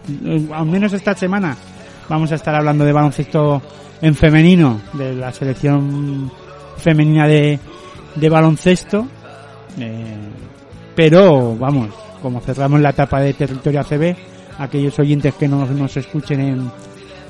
[0.53, 1.55] al menos esta semana
[2.09, 3.61] vamos a estar hablando de baloncesto
[4.01, 6.29] en femenino, de la selección
[6.75, 7.57] femenina de,
[8.15, 9.07] de baloncesto.
[9.79, 10.15] Eh,
[10.95, 11.89] pero vamos,
[12.21, 14.15] como cerramos la etapa de territorio ACB,
[14.59, 16.71] aquellos oyentes que nos, nos escuchen en,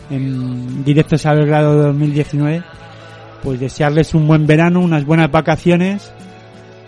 [0.10, 2.64] en directos a Belgrado 2019,
[3.44, 6.12] pues desearles un buen verano, unas buenas vacaciones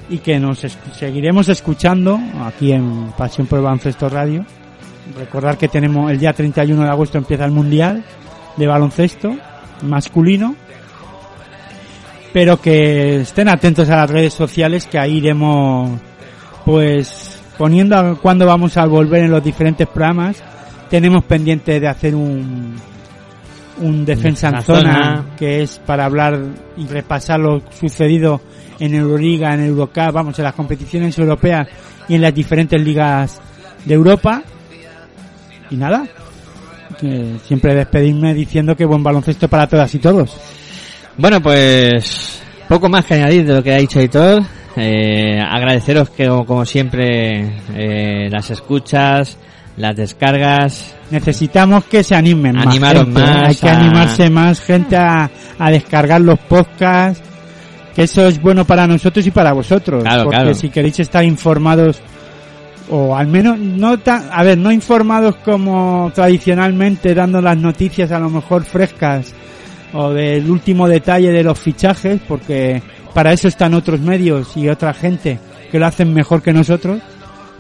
[0.10, 0.60] y que nos
[0.94, 4.46] seguiremos escuchando aquí en Pasión por Baloncesto Radio.
[5.18, 8.04] Recordar que tenemos el día 31 de agosto empieza el Mundial
[8.58, 9.36] de baloncesto
[9.84, 10.56] masculino
[12.38, 16.00] pero que estén atentos a las redes sociales que ahí iremos
[16.66, 20.38] pues poniendo a cuándo vamos a volver en los diferentes programas
[20.88, 22.76] tenemos pendiente de hacer un
[23.80, 25.26] un defensa en zona, zona.
[25.36, 26.40] que es para hablar
[26.78, 28.40] y repasar lo sucedido
[28.80, 31.68] en Euroliga, en Eurocup, vamos, en las competiciones europeas
[32.08, 33.42] y en las diferentes ligas
[33.84, 34.44] de Europa.
[35.72, 36.06] Y nada,
[37.00, 40.38] que siempre despedirme diciendo que buen baloncesto para todas y todos.
[41.18, 44.44] Bueno, pues poco más que añadir de lo que ha dicho Hitor.
[44.76, 49.36] Eh, agradeceros que, como, como siempre, eh, las escuchas,
[49.78, 50.94] las descargas.
[51.10, 52.78] Necesitamos que se animen más.
[52.78, 57.24] Gente, más Hay que animarse más gente a, a descargar los podcasts.
[57.96, 60.04] Que eso es bueno para nosotros y para vosotros.
[60.04, 60.54] Claro, porque claro.
[60.54, 62.00] si queréis estar informados,
[62.92, 68.20] o al menos no tan, a ver, no informados como tradicionalmente, dando las noticias a
[68.20, 69.34] lo mejor frescas
[69.94, 72.82] o del último detalle de los fichajes, porque
[73.14, 75.40] para eso están otros medios y otra gente
[75.72, 77.00] que lo hacen mejor que nosotros.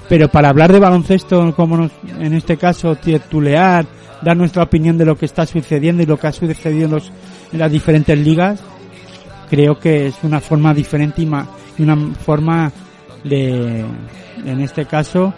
[0.09, 3.85] Pero para hablar de baloncesto, como nos- en este caso, tertulear,
[4.21, 7.11] dar nuestra opinión de lo que está sucediendo y lo que ha sucedido en, los,
[7.51, 8.59] en las diferentes ligas,
[9.49, 11.47] creo que es una forma diferente y, ma-
[11.79, 12.71] una forma
[13.23, 13.83] de,
[14.45, 15.33] en este caso,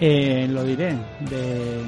[0.00, 0.94] eh, lo diré,
[1.30, 1.82] de,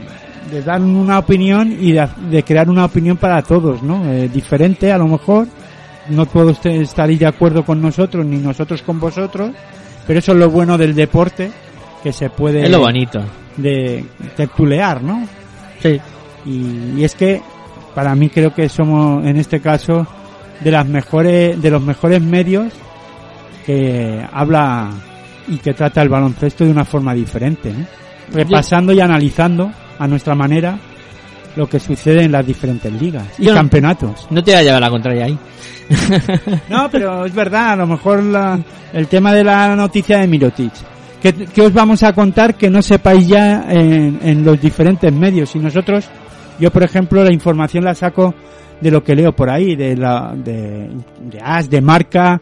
[0.51, 4.11] de dar una opinión y de, de crear una opinión para todos, ¿no?
[4.13, 5.47] Eh, diferente, a lo mejor,
[6.09, 9.51] no todos estaréis de acuerdo con nosotros ni nosotros con vosotros,
[10.07, 11.51] pero eso es lo bueno del deporte,
[12.03, 13.21] que se puede Es lo bonito.
[13.57, 14.05] de
[14.37, 15.27] tertulear, ¿no?
[15.83, 16.01] Sí.
[16.47, 17.43] Y, y es que
[17.95, 20.07] para mí creo que somos en este caso
[20.61, 22.73] de las mejores de los mejores medios
[23.67, 24.91] que habla
[25.49, 27.85] y que trata el baloncesto de una forma diferente, ¿no?
[28.33, 30.79] repasando y analizando a nuestra manera
[31.57, 34.27] lo que sucede en las diferentes ligas y Yo campeonatos.
[34.31, 35.39] No te voy a llevar la contraria ahí.
[36.69, 38.59] No, pero es verdad, a lo mejor la-
[38.93, 40.73] el tema de la noticia de Mirotic.
[41.23, 45.55] ¿Qué, qué os vamos a contar que no sepáis ya en, en los diferentes medios?
[45.57, 46.09] Y nosotros,
[46.61, 48.35] yo por ejemplo, la información la saco
[48.81, 50.91] de lo que leo por ahí, de la, de,
[51.23, 52.41] de As, de Marca,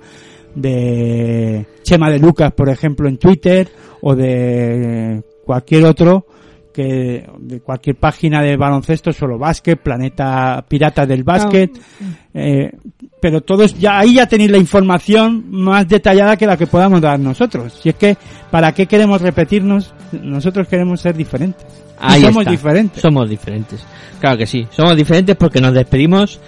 [0.56, 3.68] de Chema de Lucas, por ejemplo, en Twitter,
[4.00, 6.26] o de cualquier otro,
[6.72, 11.70] que, de cualquier página de baloncesto, solo básquet, Planeta Pirata del Básquet,
[12.34, 12.70] eh,
[13.20, 17.18] pero todos ya ahí ya tenéis la información más detallada que la que podamos dar
[17.18, 17.78] nosotros.
[17.82, 18.16] Si es que,
[18.50, 19.94] ¿para qué queremos repetirnos?
[20.12, 21.64] Nosotros queremos ser diferentes.
[21.66, 22.50] Y Ahí somos está.
[22.50, 23.00] diferentes.
[23.00, 23.82] Somos diferentes.
[24.20, 24.66] Claro que sí.
[24.70, 26.40] Somos diferentes porque nos despedimos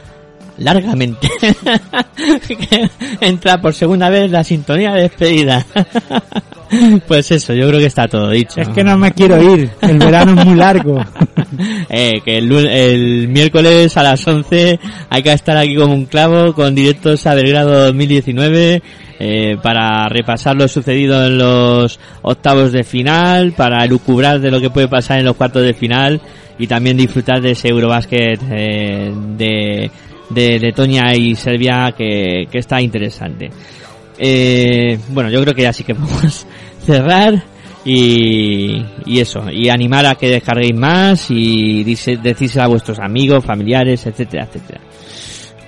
[0.59, 1.29] largamente.
[3.21, 5.65] Entra por segunda vez la sintonía de despedida.
[7.09, 8.61] pues eso, yo creo que está todo dicho.
[8.61, 11.01] Es que no me quiero ir, el verano es muy largo.
[11.91, 14.79] Eh, que el, miércoles a las 11
[15.09, 18.83] hay que estar aquí como un clavo con directos a Belgrado 2019
[19.19, 24.71] eh, para repasar lo sucedido en los octavos de final, para elucubrar de lo que
[24.71, 26.21] puede pasar en los cuartos de final
[26.59, 29.91] y también disfrutar de ese Eurobasket eh, de,
[30.31, 33.51] de Letonia y Serbia que, que está interesante.
[34.19, 36.47] Eh, bueno, yo creo que ya sí que podemos
[36.85, 37.43] cerrar
[37.85, 43.45] y, y eso, y animar a que descarguéis más y dice- decírselo a vuestros amigos,
[43.45, 44.81] familiares, etcétera, etcétera.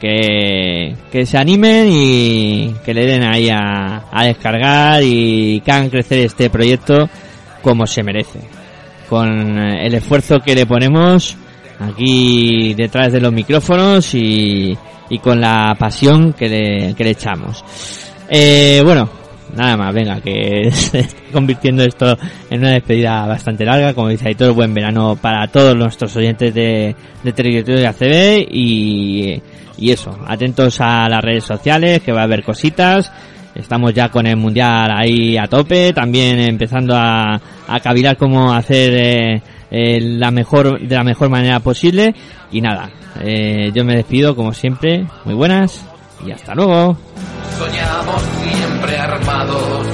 [0.01, 5.91] Que, que se animen y que le den ahí a, a descargar y que hagan
[5.91, 7.09] crecer este proyecto
[7.61, 8.41] como se merece.
[9.11, 11.37] Con el esfuerzo que le ponemos
[11.81, 14.77] aquí detrás de los micrófonos y,
[15.09, 17.65] y con la pasión que le, que le echamos.
[18.29, 19.09] Eh, bueno,
[19.57, 22.17] nada más, venga, que se convirtiendo esto
[22.49, 26.95] en una despedida bastante larga, como dice Aitor, buen verano para todos nuestros oyentes de,
[27.23, 29.43] de territorio de ACB y,
[29.79, 33.11] y eso, atentos a las redes sociales, que va a haber cositas,
[33.55, 38.93] estamos ya con el mundial ahí a tope, también empezando a, a cavilar cómo hacer
[38.95, 42.15] eh, eh, la mejor, de la mejor manera posible
[42.51, 42.91] y nada,
[43.21, 45.85] eh, yo me despido como siempre, muy buenas
[46.27, 46.97] y hasta luego.
[47.59, 49.87] Soñamos siempre armados